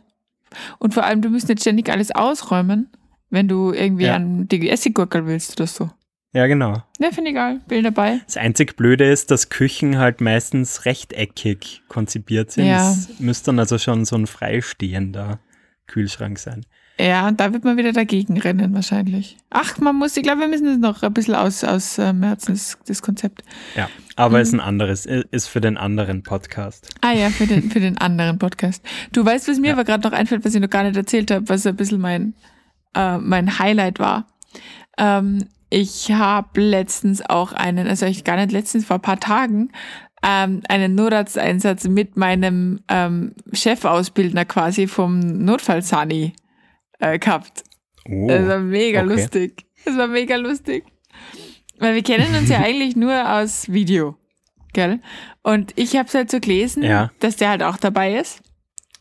Und 0.79 0.93
vor 0.93 1.03
allem, 1.03 1.21
du 1.21 1.29
müsst 1.29 1.49
nicht 1.49 1.61
ständig 1.61 1.89
alles 1.89 2.11
ausräumen, 2.11 2.89
wenn 3.29 3.47
du 3.47 3.73
irgendwie 3.73 4.05
Ja. 4.05 4.15
an 4.15 4.47
die 4.47 4.69
Essiggurkel 4.69 5.25
willst 5.27 5.59
oder 5.59 5.67
so. 5.67 5.89
Ja, 6.33 6.45
genau. 6.47 6.83
Ja, 6.99 7.11
finde 7.11 7.31
ich 7.31 7.35
geil. 7.35 7.61
Bin 7.67 7.83
dabei. 7.83 8.19
Das 8.25 8.37
einzig 8.37 8.75
Blöde 8.75 9.09
ist, 9.09 9.31
dass 9.31 9.49
Küchen 9.49 9.97
halt 9.97 10.21
meistens 10.21 10.85
rechteckig 10.85 11.81
konzipiert 11.87 12.51
sind. 12.51 12.65
Ja. 12.67 12.91
Es 12.91 13.19
müsste 13.19 13.47
dann 13.47 13.59
also 13.59 13.77
schon 13.77 14.05
so 14.05 14.15
ein 14.15 14.27
freistehender 14.27 15.39
Kühlschrank 15.87 16.37
sein. 16.37 16.65
Ja, 16.99 17.27
und 17.27 17.39
da 17.39 17.53
wird 17.53 17.63
man 17.63 17.77
wieder 17.77 17.91
dagegen 17.93 18.39
rennen 18.39 18.73
wahrscheinlich. 18.73 19.37
Ach, 19.51 19.77
man 19.77 19.95
muss, 19.97 20.17
ich 20.17 20.23
glaube, 20.23 20.41
wir 20.41 20.47
müssen 20.47 20.65
das 20.65 20.77
noch 20.77 21.03
ein 21.03 21.13
bisschen 21.13 21.35
aus, 21.35 21.63
aus 21.63 21.99
ähm, 21.99 22.23
Herzen, 22.23 22.53
das, 22.53 22.77
das 22.87 23.01
Konzept. 23.03 23.43
Ja, 23.75 23.87
aber 24.15 24.37
Mhm. 24.37 24.41
ist 24.41 24.53
ein 24.53 24.59
anderes, 24.59 25.05
ist 25.05 25.47
für 25.47 25.61
den 25.61 25.77
anderen 25.77 26.23
Podcast. 26.23 26.89
Ah 27.01 27.11
ja, 27.11 27.29
für 27.29 27.45
den, 27.45 27.69
für 27.69 27.79
den 27.79 27.99
anderen 27.99 28.39
Podcast. 28.39 28.83
Du 29.13 29.23
weißt, 29.23 29.47
was 29.47 29.59
mir 29.59 29.67
Ja. 29.67 29.73
aber 29.73 29.83
gerade 29.83 30.07
noch 30.09 30.17
einfällt, 30.17 30.43
was 30.43 30.55
ich 30.55 30.61
noch 30.61 30.69
gar 30.71 30.83
nicht 30.83 30.95
erzählt 30.97 31.29
habe, 31.29 31.47
was 31.49 31.67
ein 31.67 31.75
bisschen 31.75 32.01
mein, 32.01 32.33
äh, 32.95 33.17
mein 33.19 33.59
Highlight 33.59 33.99
war. 33.99 34.25
Ähm, 34.97 35.45
ich 35.69 36.11
habe 36.11 36.59
letztens 36.61 37.21
auch 37.29 37.51
einen, 37.51 37.87
also 37.87 38.05
ich 38.07 38.23
gar 38.23 38.37
nicht 38.37 38.51
letztens, 38.51 38.85
vor 38.85 38.95
ein 38.97 39.01
paar 39.03 39.19
Tagen, 39.19 39.69
ähm, 40.23 40.61
einen 40.67 40.95
Notarzteinsatz 40.95 41.87
mit 41.87 42.17
meinem 42.17 42.79
ähm, 42.87 43.33
Chefausbildner 43.53 44.45
quasi 44.45 44.87
vom 44.87 45.19
Notfallsani 45.19 46.33
äh, 46.99 47.19
gehabt. 47.19 47.63
Oh, 48.09 48.27
Das 48.27 48.47
war 48.47 48.59
mega 48.59 49.03
okay. 49.03 49.13
lustig. 49.13 49.65
Das 49.85 49.97
war 49.97 50.07
mega 50.07 50.35
lustig. 50.35 50.83
Weil 51.79 51.95
wir 51.95 52.03
kennen 52.03 52.35
uns 52.35 52.49
ja 52.49 52.59
eigentlich 52.63 52.95
nur 52.95 53.29
aus 53.33 53.71
Video. 53.71 54.15
Gell? 54.73 54.99
Und 55.43 55.73
ich 55.75 55.95
habe 55.95 56.07
es 56.07 56.13
halt 56.13 56.29
so 56.29 56.39
gelesen, 56.39 56.83
Ja. 56.83 57.11
dass 57.19 57.35
der 57.37 57.49
halt 57.49 57.63
auch 57.63 57.77
dabei 57.77 58.15
ist. 58.17 58.41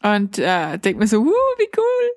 Und 0.03 0.39
äh, 0.39 0.79
denk 0.79 0.99
mir 0.99 1.07
so, 1.07 1.21
uh, 1.21 1.27
wie 1.59 1.69
cool. 1.77 2.11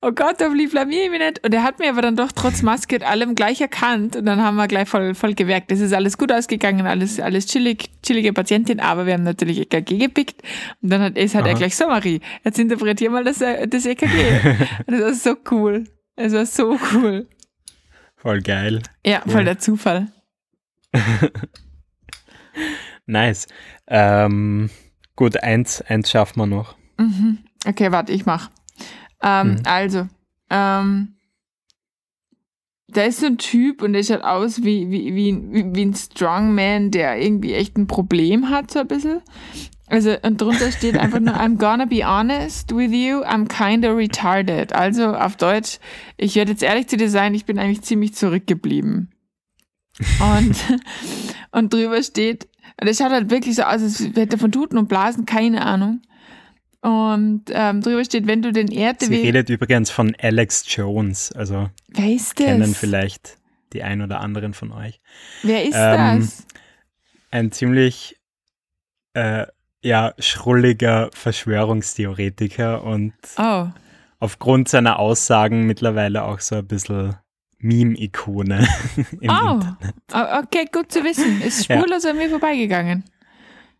Oh 0.00 0.12
Gott, 0.12 0.36
hoffentlich 0.40 0.70
blamier 0.70 1.04
ich 1.04 1.10
mich 1.10 1.20
nicht. 1.20 1.44
Und 1.44 1.54
er 1.54 1.62
hat 1.62 1.78
mir 1.78 1.90
aber 1.90 2.02
dann 2.02 2.16
doch 2.16 2.32
trotz 2.32 2.62
Maske 2.62 2.96
und 2.96 3.04
allem 3.04 3.34
gleich 3.34 3.60
erkannt. 3.60 4.16
Und 4.16 4.26
dann 4.26 4.42
haben 4.42 4.56
wir 4.56 4.68
gleich 4.68 4.88
voll, 4.88 5.14
voll 5.14 5.34
gewerkt. 5.34 5.72
Es 5.72 5.80
ist 5.80 5.92
alles 5.92 6.18
gut 6.18 6.32
ausgegangen, 6.32 6.86
alles, 6.86 7.20
alles 7.20 7.46
chillig, 7.46 7.90
chillige 8.02 8.32
Patientin, 8.32 8.80
aber 8.80 9.06
wir 9.06 9.14
haben 9.14 9.24
natürlich 9.24 9.60
EKG 9.60 9.98
gepickt. 9.98 10.42
Und 10.82 10.90
dann 10.90 11.02
hat, 11.02 11.16
ist 11.16 11.34
halt 11.34 11.46
er 11.46 11.54
gleich 11.54 11.76
so, 11.76 11.86
Marie, 11.86 12.20
jetzt 12.44 12.58
interpretier 12.58 13.10
mal 13.10 13.24
das, 13.24 13.40
äh, 13.40 13.66
das 13.66 13.86
EKG. 13.86 14.08
Und 14.86 14.92
das 14.92 15.00
war 15.00 15.14
so 15.14 15.36
cool. 15.50 15.84
Es 16.16 16.32
war 16.32 16.46
so 16.46 16.78
cool. 16.92 17.28
Voll 18.16 18.40
geil. 18.40 18.82
Ja, 19.04 19.22
voll 19.26 19.44
der 19.44 19.58
Zufall. 19.58 20.08
Nice. 23.06 23.46
Ähm, 23.86 24.68
gut, 25.14 25.42
eins, 25.42 25.80
eins 25.82 26.10
schaffen 26.10 26.40
wir 26.40 26.46
noch. 26.46 26.76
Mhm. 26.98 27.38
Okay, 27.66 27.92
warte, 27.92 28.12
ich 28.12 28.26
mach. 28.26 28.50
Ähm, 29.22 29.50
Mhm. 29.50 29.62
Also, 29.64 30.08
ähm, 30.50 31.12
da 32.88 33.02
ist 33.02 33.20
so 33.20 33.26
ein 33.26 33.38
Typ 33.38 33.82
und 33.82 33.92
der 33.94 34.02
schaut 34.04 34.22
aus 34.22 34.62
wie, 34.62 34.90
wie, 34.90 35.14
wie, 35.14 35.30
ein- 35.32 35.74
wie 35.74 35.84
ein 35.84 35.94
Strongman, 35.94 36.90
der 36.92 37.20
irgendwie 37.20 37.52
echt 37.54 37.76
ein 37.76 37.86
Problem 37.88 38.48
hat, 38.48 38.70
so 38.70 38.78
ein 38.80 38.86
bisschen. 38.88 39.22
Also, 39.88 40.16
und 40.22 40.40
drunter 40.40 40.70
steht 40.72 40.96
einfach 40.96 41.20
nur, 41.20 41.34
I'm 41.34 41.58
gonna 41.58 41.84
be 41.84 42.04
honest 42.06 42.74
with 42.74 42.92
you, 42.92 43.22
I'm 43.24 43.46
kinda 43.48 43.92
retarded. 43.92 44.72
Also 44.72 45.14
auf 45.14 45.36
Deutsch, 45.36 45.78
ich 46.16 46.34
werde 46.36 46.52
jetzt 46.52 46.62
ehrlich 46.62 46.88
zu 46.88 46.96
dir 46.96 47.10
sein, 47.10 47.34
ich 47.34 47.44
bin 47.44 47.58
eigentlich 47.58 47.82
ziemlich 47.82 48.14
zurückgeblieben. 48.14 49.12
Und, 50.20 50.56
und 51.52 51.72
drüber 51.72 52.02
steht, 52.02 52.48
und 52.80 52.86
er 52.88 52.94
schaut 52.94 53.10
halt 53.12 53.30
wirklich 53.30 53.56
so 53.56 53.62
aus, 53.62 53.82
als 53.82 54.00
hätte 54.00 54.36
er 54.36 54.38
von 54.38 54.52
Tuten 54.52 54.76
und 54.78 54.88
Blasen 54.88 55.24
keine 55.26 55.64
Ahnung. 55.64 56.02
Und 56.82 57.44
ähm, 57.50 57.80
drüber 57.80 58.04
steht, 58.04 58.26
wenn 58.26 58.42
du 58.42 58.52
den 58.52 58.68
Sie 58.68 58.76
Erdweg. 58.76 59.10
redet 59.24 59.48
übrigens 59.50 59.90
von 59.90 60.14
Alex 60.20 60.64
Jones, 60.68 61.32
also 61.32 61.68
Wer 61.88 62.12
ist 62.12 62.38
das? 62.38 62.46
kennen 62.46 62.74
vielleicht 62.74 63.38
die 63.72 63.82
ein 63.82 64.02
oder 64.02 64.20
anderen 64.20 64.54
von 64.54 64.70
euch. 64.72 65.00
Wer 65.42 65.64
ist 65.64 65.74
Ähm, 65.76 66.20
das? 66.20 66.46
Ein 67.32 67.50
ziemlich 67.52 68.16
äh, 69.14 69.46
ja, 69.82 70.14
schrulliger 70.18 71.10
Verschwörungstheoretiker 71.12 72.82
und 72.84 73.12
Oh, 73.38 73.66
aufgrund 74.18 74.68
seiner 74.68 74.98
Aussagen 74.98 75.66
mittlerweile 75.66 76.24
auch 76.24 76.40
so 76.40 76.56
ein 76.56 76.66
bisschen 76.66 77.16
Meme-Ikone 77.58 78.66
im 79.20 79.30
oh. 79.30 79.52
Internet. 79.54 80.44
Okay, 80.44 80.66
gut 80.72 80.92
zu 80.92 81.02
wissen. 81.04 81.40
Ist 81.42 81.68
Ja. 81.68 81.78
spurlos 81.78 82.04
an 82.04 82.16
mir 82.16 82.28
vorbeigegangen. 82.30 83.04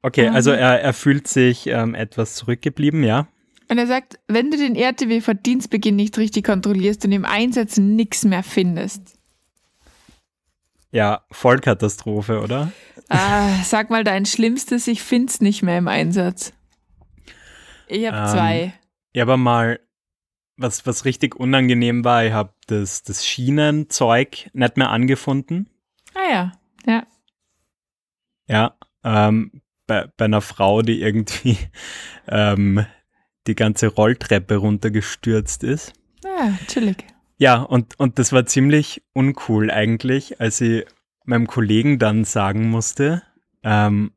Okay, 0.07 0.29
also 0.29 0.53
er, 0.53 0.81
er 0.81 0.93
fühlt 0.93 1.27
sich 1.27 1.67
ähm, 1.67 1.97
etwas 1.97 2.37
zurückgeblieben, 2.37 3.03
ja. 3.03 3.27
Und 3.69 3.79
er 3.79 3.89
sagt, 3.89 4.21
wenn 4.29 4.53
du 4.53 4.57
den 4.57 4.77
RTW 4.77 5.21
vor 5.21 5.35
Dienstbeginn 5.35 5.97
nicht 5.97 6.17
richtig 6.17 6.45
kontrollierst 6.45 7.05
und 7.05 7.11
im 7.11 7.25
Einsatz 7.25 7.77
nichts 7.77 8.25
mehr 8.25 8.45
findest, 8.45 9.15
Ja, 10.93 11.25
Vollkatastrophe, 11.33 12.41
oder? 12.41 12.71
ah, 13.09 13.49
sag 13.65 13.91
mal 13.91 14.05
dein 14.05 14.27
Schlimmstes, 14.27 14.87
ich 14.87 15.03
find's 15.03 15.41
nicht 15.41 15.65
mehr 15.65 15.79
im 15.79 15.89
Einsatz. 15.89 16.53
Ich 17.89 18.07
habe 18.07 18.17
Ähm, 18.17 18.29
zwei. 18.29 18.75
Ja, 19.13 19.25
aber 19.25 19.37
mal, 19.37 19.81
was, 20.57 20.87
was 20.87 21.05
richtig 21.05 21.35
unangenehm 21.35 22.05
war, 22.05 22.25
ich 22.25 22.33
habe 22.33 22.53
das, 22.69 23.03
das 23.03 23.27
Schienenzeug 23.27 24.51
nicht 24.53 24.77
mehr 24.77 24.91
angefunden. 24.91 25.69
Ah 26.15 26.31
ja, 26.31 26.53
ja. 26.87 27.07
Ja, 28.49 28.77
ähm, 29.03 29.51
bei, 29.87 30.07
bei 30.17 30.27
einer 30.27 30.41
Frau, 30.41 30.83
die 30.83 31.01
irgendwie 31.01 31.59
ähm, 32.29 32.85
die 33.47 33.55
ganze 33.55 33.89
Rolltreppe 33.89 34.57
runtergestürzt 34.57 35.63
ist. 35.65 35.93
Ah, 36.25 36.51
chillig. 36.67 37.05
Ja, 37.39 37.63
und, 37.63 37.99
und 37.99 38.19
das 38.19 38.33
war 38.33 38.47
ziemlich 38.47 39.03
uncool 39.13 39.71
eigentlich, 39.71 40.41
als 40.41 40.61
ich 40.61 40.87
meinem 41.25 41.47
Kollegen 41.47 41.99
dann 41.99 42.25
sagen 42.25 42.71
musste, 42.71 43.23
ähm, 43.63 44.13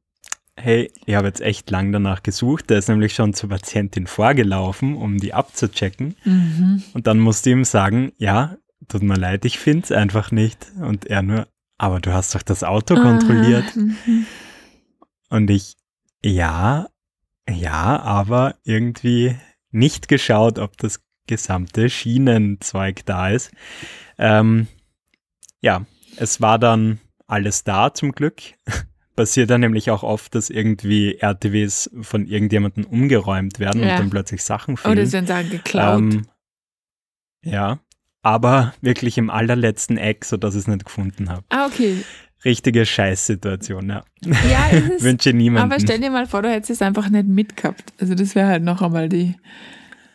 hey, 0.56 0.92
ich 1.06 1.16
habe 1.16 1.28
jetzt 1.28 1.42
echt 1.42 1.70
lang 1.72 1.92
danach 1.92 2.24
gesucht, 2.24 2.70
der 2.70 2.80
ist 2.80 2.90
nämlich 2.90 3.14
schon 3.14 3.34
zur 3.34 3.50
Patientin 3.50 4.08
vorgelaufen, 4.08 4.96
um 4.96 5.18
die 5.18 5.34
abzuchecken. 5.34 6.16
Mhm. 6.24 6.84
Und 6.94 7.08
dann 7.08 7.20
musste 7.20 7.50
ich 7.50 7.56
ihm 7.56 7.64
sagen, 7.64 8.12
ja, 8.18 8.58
tut 8.88 9.04
mir 9.04 9.16
leid, 9.16 9.46
ich 9.46 9.60
finde 9.60 9.86
es 9.86 9.92
einfach 9.92 10.32
nicht. 10.32 10.68
Und 10.80 11.06
er 11.06 11.22
nur, 11.22 11.48
aber 11.78 12.00
du 12.00 12.14
hast 12.14 12.36
doch 12.36 12.42
das 12.42 12.64
Auto 12.64 12.96
kontrolliert. 12.96 13.76
Mhm. 13.76 14.26
Und 15.30 15.50
ich, 15.50 15.76
ja, 16.24 16.88
ja, 17.50 18.00
aber 18.02 18.56
irgendwie 18.64 19.36
nicht 19.72 20.08
geschaut, 20.08 20.60
ob 20.60 20.78
das 20.78 21.02
gesamte 21.28 21.90
Schienenzeug 21.90 23.06
da 23.06 23.30
ist. 23.30 23.52
Ähm, 24.18 24.68
ja, 25.62 25.86
es 26.18 26.42
war 26.42 26.58
dann 26.60 27.00
alles 27.28 27.64
da 27.64 27.94
zum 27.94 28.12
Glück. 28.14 28.42
Passiert 29.16 29.50
dann 29.50 29.62
nämlich 29.62 29.92
auch 29.92 30.02
oft, 30.04 30.34
dass 30.34 30.50
irgendwie 30.50 31.18
RTWs 31.20 31.92
von 32.02 32.26
irgendjemandem 32.26 32.86
umgeräumt 32.86 33.60
werden 33.60 33.84
Ja. 33.84 33.92
und 33.96 34.00
dann 34.00 34.10
plötzlich 34.10 34.44
Sachen 34.44 34.78
fehlen. 34.78 34.94
Oder 34.94 35.06
sind 35.06 35.28
Sachen 35.28 35.50
geklaut. 35.50 36.00
Ähm, 36.00 36.28
ja, 37.44 37.80
aber 38.22 38.74
wirklich 38.82 39.18
im 39.18 39.30
allerletzten 39.30 39.98
Eck, 39.98 40.26
sodass 40.26 40.56
ich 40.56 40.62
es 40.62 40.68
nicht 40.68 40.86
gefunden 40.86 41.30
habe. 41.30 41.44
ah, 41.50 41.68
okay. 41.68 42.04
Richtige 42.46 42.86
Scheißsituation, 42.86 43.90
ja. 43.90 44.04
Ja, 44.24 44.78
ist. 44.78 45.04
Wünsche 45.04 45.34
niemandem. 45.34 45.72
Aber 45.72 45.80
stell 45.80 46.00
dir 46.00 46.10
mal 46.10 46.26
vor, 46.26 46.42
du 46.42 46.50
hättest 46.50 46.72
es 46.72 46.82
einfach 46.82 47.10
nicht 47.10 47.28
mitgehabt. 47.28 47.94
Also 48.00 48.16
das 48.16 48.36
wäre 48.36 48.48
halt 48.48 48.64
noch 48.64 48.82
einmal 48.82 49.10
die, 49.10 49.36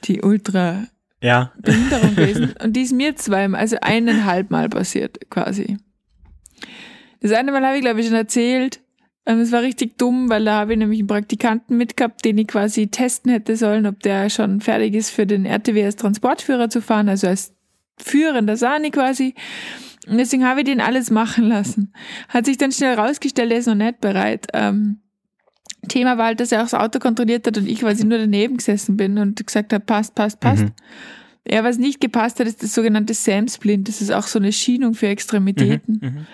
die 0.04 0.22
ultra 0.22 0.84
ja, 1.20 1.52
Behinderung 1.60 2.14
gewesen. 2.16 2.54
Und 2.62 2.74
die 2.74 2.82
ist 2.82 2.92
mir 2.92 3.16
zweimal, 3.16 3.60
also 3.60 3.76
eineinhalb 3.80 4.50
Mal 4.50 4.68
passiert, 4.68 5.30
quasi. 5.30 5.78
Das 7.20 7.32
eine 7.32 7.52
Mal 7.52 7.64
habe 7.64 7.76
ich, 7.76 7.82
glaube 7.82 8.00
ich, 8.00 8.06
schon 8.06 8.16
erzählt. 8.16 8.80
Ähm, 9.26 9.40
Es 9.40 9.52
war 9.52 9.62
richtig 9.62 9.96
dumm, 9.96 10.28
weil 10.28 10.44
da 10.44 10.60
habe 10.60 10.72
ich 10.72 10.78
nämlich 10.78 10.98
einen 11.00 11.08
Praktikanten 11.08 11.78
mitgehabt, 11.78 12.24
den 12.24 12.36
ich 12.36 12.46
quasi 12.48 12.88
testen 12.88 13.32
hätte 13.32 13.56
sollen, 13.56 13.86
ob 13.86 14.00
der 14.00 14.28
schon 14.28 14.60
fertig 14.60 14.94
ist 14.94 15.10
für 15.10 15.26
den 15.26 15.46
RTW 15.46 15.84
als 15.84 15.96
Transportführer 15.96 16.68
zu 16.68 16.82
fahren, 16.82 17.08
also 17.08 17.26
als 17.26 17.54
führender 17.96 18.56
Sani 18.56 18.90
quasi. 18.90 19.34
Und 20.06 20.18
deswegen 20.18 20.44
habe 20.44 20.60
ich 20.60 20.66
den 20.66 20.80
alles 20.80 21.10
machen 21.10 21.44
lassen. 21.48 21.92
Hat 22.28 22.46
sich 22.46 22.58
dann 22.58 22.72
schnell 22.72 22.94
rausgestellt, 22.94 23.50
er 23.50 23.58
ist 23.58 23.66
noch 23.66 23.74
nicht 23.74 24.00
bereit. 24.00 24.46
Ähm, 24.52 25.00
Thema 25.88 26.18
war 26.18 26.26
halt, 26.26 26.40
dass 26.40 26.52
er 26.52 26.60
auch 26.60 26.68
das 26.68 26.74
Auto 26.74 26.98
kontrolliert 26.98 27.46
hat 27.46 27.58
und 27.58 27.68
ich 27.68 27.80
quasi 27.80 28.04
nur 28.04 28.18
daneben 28.18 28.56
gesessen 28.56 28.96
bin 28.96 29.18
und 29.18 29.46
gesagt 29.46 29.72
habe, 29.72 29.84
passt, 29.84 30.14
passt, 30.14 30.40
passt. 30.40 30.64
Mhm. 30.64 30.72
Ja, 31.46 31.62
was 31.62 31.78
nicht 31.78 32.00
gepasst 32.00 32.40
hat, 32.40 32.46
ist 32.46 32.62
das 32.62 32.74
sogenannte 32.74 33.12
Sam-Splint. 33.12 33.88
Das 33.88 34.00
ist 34.00 34.10
auch 34.10 34.26
so 34.26 34.38
eine 34.38 34.52
Schienung 34.52 34.94
für 34.94 35.08
Extremitäten. 35.08 36.00
Mhm. 36.00 36.26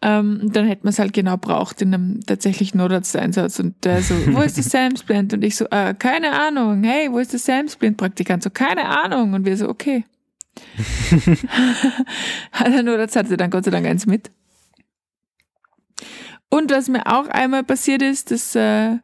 Ähm, 0.00 0.40
und 0.42 0.56
dann 0.56 0.66
hätte 0.66 0.84
man 0.84 0.90
es 0.90 0.98
halt 0.98 1.12
genau 1.12 1.36
braucht 1.36 1.82
in 1.82 1.94
einem 1.94 2.20
tatsächlichen 2.26 2.78
Notarzteinsatz. 2.78 3.60
Und 3.60 3.84
der 3.84 4.02
so, 4.02 4.14
wo 4.32 4.40
ist 4.40 4.58
das 4.58 4.70
Sam-Splint? 4.70 5.32
Und 5.32 5.44
ich 5.44 5.56
so, 5.56 5.66
äh, 5.70 5.94
keine 5.94 6.32
Ahnung. 6.32 6.82
Hey, 6.82 7.10
wo 7.10 7.18
ist 7.18 7.34
das 7.34 7.44
Sam-Splint-Praktikant? 7.44 8.42
So, 8.42 8.50
keine 8.50 8.86
Ahnung. 8.86 9.32
Und 9.34 9.44
wir 9.44 9.56
so, 9.56 9.68
okay. 9.68 10.04
Der 12.64 12.82
Notarzt 12.82 13.16
hatte 13.16 13.36
dann 13.36 13.50
Gott 13.50 13.64
sei 13.64 13.70
Dank 13.70 13.86
eins 13.86 14.06
mit. 14.06 14.30
Und 16.50 16.70
was 16.70 16.88
mir 16.88 17.06
auch 17.06 17.26
einmal 17.28 17.62
passiert 17.64 18.00
ist, 18.02 18.30
dass, 18.30 18.54
äh, 18.54 18.96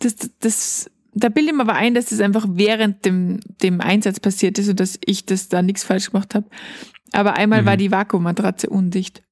das, 0.00 0.16
das, 0.40 0.90
da 1.12 1.28
bilde 1.28 1.50
ich 1.50 1.56
mir 1.56 1.62
aber 1.62 1.74
ein, 1.74 1.94
dass 1.94 2.06
das 2.06 2.20
einfach 2.20 2.46
während 2.48 3.04
dem, 3.04 3.40
dem 3.62 3.80
Einsatz 3.80 4.20
passiert 4.20 4.58
ist 4.58 4.68
und 4.68 4.80
dass 4.80 4.98
ich 5.04 5.26
das 5.26 5.48
da 5.48 5.60
nichts 5.60 5.84
falsch 5.84 6.10
gemacht 6.10 6.34
habe. 6.34 6.48
Aber 7.12 7.34
einmal 7.34 7.62
Mhm. 7.62 7.66
war 7.66 7.76
die 7.76 7.90
Vakuummatratze 7.90 8.68
undicht. 8.70 9.22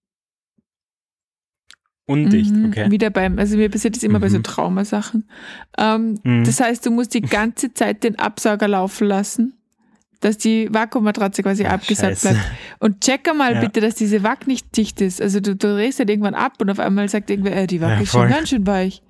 Undicht, 2.09 2.53
Mhm, 2.55 2.67
okay. 2.67 2.91
Wieder 2.91 3.11
beim, 3.11 3.37
also 3.39 3.57
mir 3.57 3.69
passiert 3.69 3.97
das 3.97 4.05
immer 4.05 4.21
bei 4.21 4.29
so 4.29 4.39
Mhm. 4.39 4.45
Traumasachen. 4.45 5.29
Ähm, 5.77 6.21
Mhm. 6.23 6.45
Das 6.45 6.61
heißt, 6.61 6.87
du 6.87 6.91
musst 6.93 7.15
die 7.15 7.21
ganze 7.21 7.75
Zeit 7.75 8.05
den 8.05 8.19
Absauger 8.19 8.69
laufen 8.69 9.09
lassen, 9.09 9.56
dass 10.21 10.39
die 10.39 10.69
Vakuummatratze 10.73 11.43
quasi 11.43 11.65
Ach, 11.67 11.73
abgesaugt 11.75 12.19
Scheiße. 12.19 12.29
bleibt. 12.31 12.47
Und 12.81 13.01
check 13.03 13.27
mal 13.37 13.55
Ja. 13.55 13.61
bitte, 13.61 13.81
dass 13.81 13.95
diese 13.95 14.23
Wack 14.23 14.47
nicht 14.47 14.77
dicht 14.77 15.01
ist. 15.01 15.21
Also 15.23 15.41
du, 15.41 15.55
du 15.57 15.75
drehst 15.75 15.99
halt 15.99 16.11
irgendwann 16.11 16.35
ab 16.35 16.55
und 16.61 16.71
auf 16.71 16.79
einmal 16.81 17.09
sagt 17.09 17.31
irgendwer, 17.31 17.57
äh, 17.57 17.67
die 17.67 17.81
Wack 17.81 17.91
Ja, 17.97 18.01
ist 18.01 18.13
schon 18.13 18.29
ganz 18.29 18.49
schön 18.49 18.67
weich. 18.67 19.03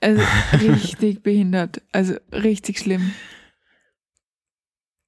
Also 0.00 0.22
richtig 0.60 1.22
behindert. 1.22 1.82
Also 1.92 2.14
richtig 2.32 2.78
schlimm. 2.78 3.12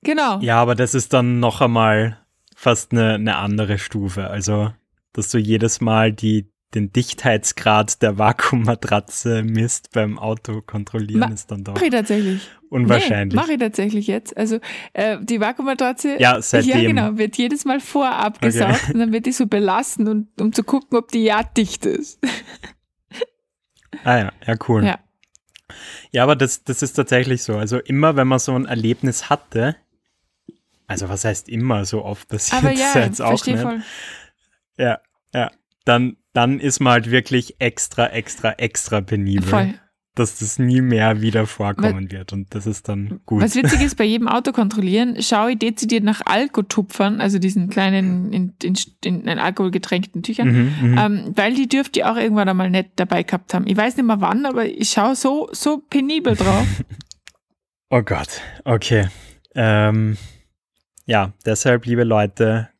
Genau. 0.05 0.41
Ja, 0.41 0.61
aber 0.61 0.75
das 0.75 0.95
ist 0.95 1.13
dann 1.13 1.39
noch 1.41 1.61
einmal 1.61 2.19
fast 2.57 2.93
eine, 2.93 3.15
eine 3.15 3.37
andere 3.37 3.79
Stufe. 3.79 4.29
Also, 4.29 4.73
dass 5.13 5.31
du 5.31 5.39
jedes 5.39 5.81
Mal 5.81 6.13
die, 6.13 6.51
den 6.75 6.93
Dichtheitsgrad 6.93 8.03
der 8.03 8.19
Vakuummatratze 8.19 9.43
misst 9.45 9.93
beim 9.93 10.19
Auto 10.19 10.61
kontrollieren, 10.63 11.21
Ma- 11.21 11.27
ist 11.29 11.51
dann 11.51 11.65
doch 11.65 11.81
ich 11.81 11.91
tatsächlich. 11.91 12.49
Unwahrscheinlich. 12.73 13.35
Nee, 13.35 13.41
mache 13.41 13.53
ich 13.53 13.59
tatsächlich 13.59 14.07
jetzt. 14.07 14.37
Also 14.37 14.59
äh, 14.95 15.19
die 15.21 15.41
Vakuummatratze 15.41 16.17
Ja, 16.19 16.41
seitdem. 16.41 16.71
Ja, 16.71 16.87
genau, 16.89 17.19
wird 17.19 17.37
jedes 17.37 17.65
Mal 17.65 17.81
vorab 17.81 18.41
gesaugt 18.41 18.91
und 18.93 18.99
dann 18.99 19.13
wird 19.13 19.27
die 19.27 19.33
so 19.33 19.47
belassen, 19.47 20.09
und, 20.09 20.41
um 20.41 20.53
zu 20.53 20.65
gucken, 20.65 20.99
ob 20.99 21.09
die 21.09 21.25
ja 21.25 21.43
dicht 21.43 21.87
ist. 21.87 22.19
Ah 24.05 24.19
ja, 24.19 24.33
ja, 24.47 24.55
cool. 24.69 24.85
Ja. 24.85 24.99
Ja, 26.11 26.25
aber 26.25 26.35
das, 26.35 26.65
das 26.65 26.83
ist 26.83 26.95
tatsächlich 26.95 27.43
so. 27.43 27.57
Also 27.57 27.79
immer, 27.79 28.17
wenn 28.17 28.27
man 28.27 28.39
so 28.39 28.53
ein 28.55 28.65
Erlebnis 28.65 29.31
hatte, 29.31 29.77
also 30.87 31.09
was 31.09 31.25
heißt 31.25 31.49
immer, 31.49 31.85
so 31.85 32.05
oft 32.05 32.29
passiert 32.29 32.65
Aber 32.65 32.73
ja, 32.73 32.93
jetzt 33.05 33.23
auch 33.23 33.47
nicht. 33.47 33.61
voll. 33.61 33.83
Ja, 34.77 35.01
ja. 35.33 35.51
Dann, 35.85 36.17
dann 36.33 36.59
ist 36.59 36.81
man 36.81 36.95
halt 36.95 37.11
wirklich 37.11 37.57
extra, 37.61 38.07
extra, 38.07 38.53
extra 38.53 39.01
penibel, 39.03 39.49
voll. 39.49 39.75
Dass 40.15 40.39
das 40.41 40.59
nie 40.59 40.83
mehr 40.83 41.23
wieder 41.23 41.47
vorkommen 41.47 42.13
wird. 42.13 42.33
Und 42.35 42.55
das 42.55 42.67
ist 42.67 42.89
dann 42.89 43.21
gut. 43.25 43.41
Was 43.43 43.55
witzig 43.55 43.81
ist, 43.81 43.97
bei 43.97 44.05
jedem 44.05 44.29
Auto 44.29 44.53
kontrollieren, 44.53 45.23
schaue 45.23 45.53
ich 45.53 45.59
dezidiert 45.59 46.05
nach 46.05 46.21
Alkotupfern, 46.25 47.21
also 47.21 47.39
diesen 47.39 47.71
kleinen, 47.71 48.33
in, 48.33 48.55
in, 48.63 48.77
in, 49.05 49.21
in 49.23 49.39
Alkohol 49.39 49.71
getränkten 49.71 50.23
Tüchern, 50.23 50.49
Mhm, 50.53 50.91
mhm. 50.91 50.99
ähm, 50.99 51.33
weil 51.35 51.55
die 51.55 51.67
dürfte 51.69 52.01
ich 52.01 52.05
auch 52.05 52.17
irgendwann 52.17 52.49
einmal 52.49 52.69
nicht 52.69 52.91
dabei 52.97 53.23
gehabt 53.23 53.55
haben. 53.55 53.67
Ich 53.67 53.77
weiß 53.77 53.97
nicht 53.97 54.07
mehr 54.07 54.21
wann, 54.21 54.45
aber 54.45 54.67
ich 54.67 54.91
schaue 54.91 55.17
so, 55.17 55.49
so 55.53 55.79
penibel 55.79 56.37
drauf. 56.37 56.67
Oh 57.95 58.01
Gott, 58.01 58.41
okay. 58.65 59.09
Ähm, 59.55 60.17
ja, 61.05 61.35
deshalb, 61.45 61.85
liebe 61.85 62.05
Leute, 62.05 62.71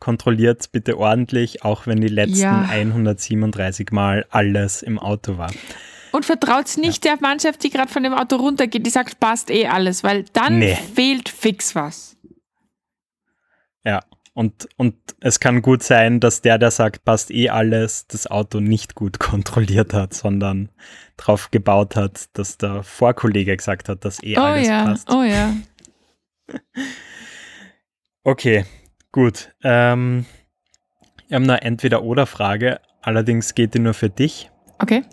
kontrolliert 0.00 0.70
bitte 0.70 0.98
ordentlich, 0.98 1.64
auch 1.64 1.86
wenn 1.86 2.02
die 2.02 2.08
letzten 2.08 2.40
Ja. 2.40 2.66
137 2.68 3.90
Mal 3.90 4.26
alles 4.28 4.82
im 4.82 4.98
Auto 4.98 5.38
war. 5.38 5.50
Und 6.12 6.24
vertraut 6.24 6.76
nicht 6.76 7.04
der 7.04 7.16
Mannschaft, 7.20 7.62
die 7.62 7.70
gerade 7.70 7.90
von 7.90 8.02
dem 8.02 8.12
Auto 8.14 8.36
runtergeht, 8.36 8.84
die 8.86 8.90
sagt, 8.90 9.20
passt 9.20 9.50
eh 9.50 9.66
alles, 9.66 10.02
weil 10.04 10.24
dann 10.32 10.58
Nee. 10.58 10.74
fehlt 10.74 11.28
fix 11.28 11.74
was. 11.74 12.16
Ja, 13.84 14.00
und, 14.34 14.68
und 14.76 14.94
es 15.20 15.40
kann 15.40 15.62
gut 15.62 15.82
sein, 15.82 16.20
dass 16.20 16.40
der, 16.42 16.58
der 16.58 16.70
sagt, 16.70 17.04
passt 17.04 17.30
eh 17.30 17.48
alles, 17.50 18.06
das 18.06 18.26
Auto 18.26 18.60
nicht 18.60 18.94
gut 18.94 19.18
kontrolliert 19.20 19.92
hat, 19.92 20.14
sondern 20.14 20.68
drauf 21.16 21.50
gebaut 21.50 21.96
hat, 21.96 22.28
dass 22.32 22.56
der 22.58 22.82
Vorkollege 22.82 23.56
gesagt 23.56 23.88
hat, 23.88 24.04
dass 24.04 24.22
eh 24.22 24.36
Oh 24.38 24.42
alles 24.42 24.66
ja, 24.68 24.84
passt. 24.84 25.10
oh 25.10 25.22
ja. 25.22 25.54
Okay, 28.22 28.66
gut. 29.12 29.52
Ähm, 29.62 30.26
wir 31.28 31.36
haben 31.36 31.44
eine 31.44 31.62
Entweder-Oder-Frage, 31.62 32.80
allerdings 33.02 33.54
geht 33.54 33.74
die 33.74 33.78
nur 33.78 33.94
für 33.94 34.10
dich, 34.10 34.50
Okay. 34.78 35.04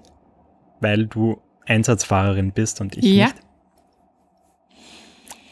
Weil 0.79 1.07
du 1.07 1.41
Einsatzfahrerin 1.65 2.51
bist 2.51 2.81
und 2.81 2.95
ich 2.97 3.05
Ja. 3.05 3.25
nicht. 3.25 3.35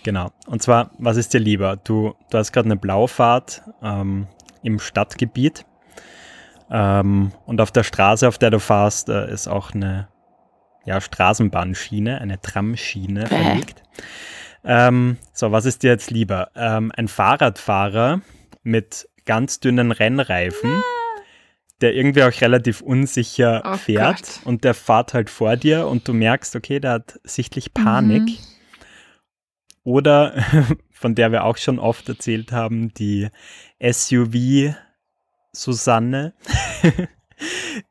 Genau. 0.03 0.31
Und 0.45 0.61
zwar, 0.61 0.91
was 0.99 1.17
ist 1.17 1.33
dir 1.33 1.39
lieber? 1.39 1.77
Du, 1.77 2.13
du 2.29 2.37
hast 2.37 2.51
gerade 2.51 2.67
eine 2.67 2.75
Blaufahrt 2.75 3.63
ähm, 3.81 4.27
im 4.61 4.79
Stadtgebiet 4.79 5.65
ähm, 6.69 7.31
und 7.45 7.59
auf 7.59 7.71
der 7.71 7.83
Straße, 7.83 8.27
auf 8.27 8.37
der 8.37 8.51
du 8.51 8.59
fahrst, 8.59 9.09
äh, 9.09 9.31
ist 9.31 9.47
auch 9.47 9.73
eine 9.73 10.07
ja, 10.85 11.01
Straßenbahnschiene, 11.01 12.21
eine 12.21 12.39
Tramschiene 12.39 13.25
verlegt. 13.25 13.81
Ähm, 14.63 15.17
so, 15.33 15.51
was 15.51 15.65
ist 15.65 15.81
dir 15.81 15.89
jetzt 15.89 16.11
lieber? 16.11 16.49
Ähm, 16.55 16.91
ein 16.95 17.07
Fahrradfahrer 17.07 18.21
mit 18.61 19.09
ganz 19.25 19.59
dünnen 19.59 19.91
Rennreifen, 19.91 20.83
der 21.81 21.93
irgendwie 21.95 22.23
auch 22.23 22.41
relativ 22.41 22.81
unsicher 22.81 23.61
Oh 23.65 23.77
fährt 23.77 24.21
Gott. 24.21 24.39
und 24.45 24.63
der 24.63 24.73
fährt 24.73 25.13
halt 25.13 25.29
vor 25.29 25.57
dir 25.57 25.87
und 25.87 26.07
du 26.07 26.13
merkst, 26.13 26.55
okay, 26.55 26.79
der 26.79 26.91
hat 26.91 27.19
sichtlich 27.23 27.73
Panik. 27.73 28.23
Mhm. 28.23 28.37
Oder, 29.83 30.33
von 30.91 31.15
der 31.15 31.31
wir 31.31 31.43
auch 31.43 31.57
schon 31.57 31.79
oft 31.79 32.07
erzählt 32.09 32.51
haben, 32.51 32.93
die 32.93 33.27
SUV 33.81 34.73
Susanne, 35.51 36.33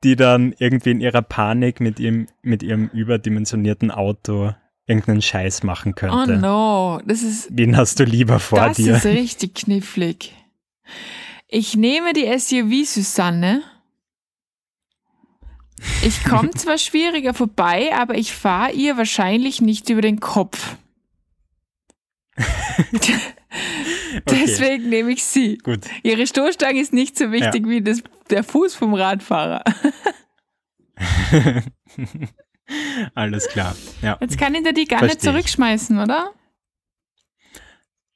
die 0.05 0.17
dann 0.17 0.55
irgendwie 0.59 0.91
in 0.91 1.01
ihrer 1.01 1.23
Panik 1.23 1.81
mit 1.81 2.01
ihrem, 2.01 2.27
mit 2.43 2.63
ihrem 2.63 2.89
überdimensionierten 2.89 3.91
Auto 3.91 4.55
irgendeinen 4.87 5.23
Scheiß 5.23 5.63
machen 5.63 5.93
Oh 5.93 5.99
könnte. 5.99 6.37
no, 6.39 7.01
das 7.07 7.23
ist, 7.23 7.49
Wen 7.51 7.77
hast 7.77 8.01
du 8.01 8.05
lieber 8.05 8.39
vor 8.41 8.59
das 8.59 8.77
dir? 8.77 8.97
ist 8.97 9.07
richtig 9.07 9.55
knifflig. 9.55 10.35
Ich 11.49 11.77
nehme 11.77 12.13
die 12.13 12.27
SUV 12.39 12.87
Susanne. 12.87 13.63
Ich 16.03 16.25
komme 16.25 16.51
zwar 16.57 16.79
schwieriger 16.79 17.35
vorbei, 17.35 17.91
aber 17.95 18.17
ich 18.17 18.33
fahre 18.33 18.73
ihr 18.73 18.97
wahrscheinlich 18.97 19.61
nicht 19.61 19.89
über 19.91 20.01
den 20.01 20.21
Kopf. 20.21 20.77
Deswegen 24.29 24.89
nehme 24.89 25.13
ich 25.13 25.25
sie. 25.25 25.59
Gut. 25.59 25.81
Ihre 26.03 26.27
Stoßstange 26.27 26.81
ist 26.81 26.93
nicht 26.93 27.17
so 27.17 27.31
wichtig 27.31 27.69
wie 27.69 27.81
das, 27.83 28.03
der 28.31 28.43
Fuß 28.43 28.75
vom 28.75 28.95
Radfahrer. 28.95 29.63
Alles 33.15 33.49
klar. 33.49 33.77
Ja, 34.03 34.17
Jetzt 34.21 34.39
kann 34.39 34.55
ich 34.55 34.63
dir 34.63 34.73
die 34.73 34.87
gar 34.87 35.03
nicht 35.03 35.13
Versteh 35.13 35.29
ich. 35.29 35.33
zurückschmeißen, 35.33 35.99
oder? 35.99 36.33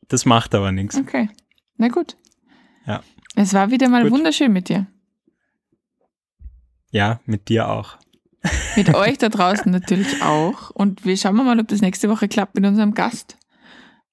das 0.09 0.25
macht 0.25 0.55
aber 0.55 0.73
nichts. 0.73 0.97
Okay. 0.97 1.29
Na 1.77 1.89
gut. 1.89 2.17
Ja. 2.87 3.03
Es 3.37 3.53
war 3.53 3.71
wieder 3.71 3.89
mal 3.89 4.05
Gut. 4.05 4.13
wunderschön 4.13 4.53
mit 4.53 4.69
dir. 4.71 4.87
Ja, 6.91 7.21
mit 7.27 7.49
dir 7.49 7.69
auch. 7.69 7.97
Mit 8.77 8.95
euch 8.95 9.19
da 9.19 9.29
draußen 9.29 9.71
natürlich 9.71 10.23
auch. 10.23 10.71
Und 10.71 11.05
wir 11.05 11.17
schauen 11.17 11.37
mal, 11.37 11.59
ob 11.61 11.69
das 11.69 11.81
nächste 11.81 12.09
Woche 12.09 12.29
klappt 12.29 12.55
mit 12.55 12.65
unserem 12.65 12.95
Gast. 12.95 13.37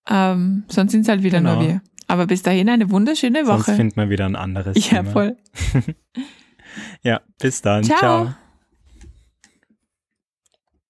Ähm, 0.10 0.64
sonst 0.68 0.92
sind 0.92 1.02
es 1.02 1.08
halt 1.08 1.24
wieder 1.24 1.40
Genau. 1.40 1.56
nur 1.56 1.68
wir. 1.68 1.82
Aber 2.08 2.28
bis 2.28 2.44
dahin 2.44 2.70
eine 2.70 2.92
wunderschöne 2.92 3.46
Sonst 3.46 3.68
Woche. 3.68 3.76
finden 3.76 3.96
wir 3.96 4.10
wieder 4.10 4.26
ein 4.26 4.36
anderes 4.36 4.76
Ja, 4.92 5.00
Thema. 5.00 5.12
voll. 5.12 5.38
Ja, 7.04 7.22
bis 7.40 7.62
dann. 7.62 7.84
Ciao. 7.86 7.98
Ciao. 8.00 8.36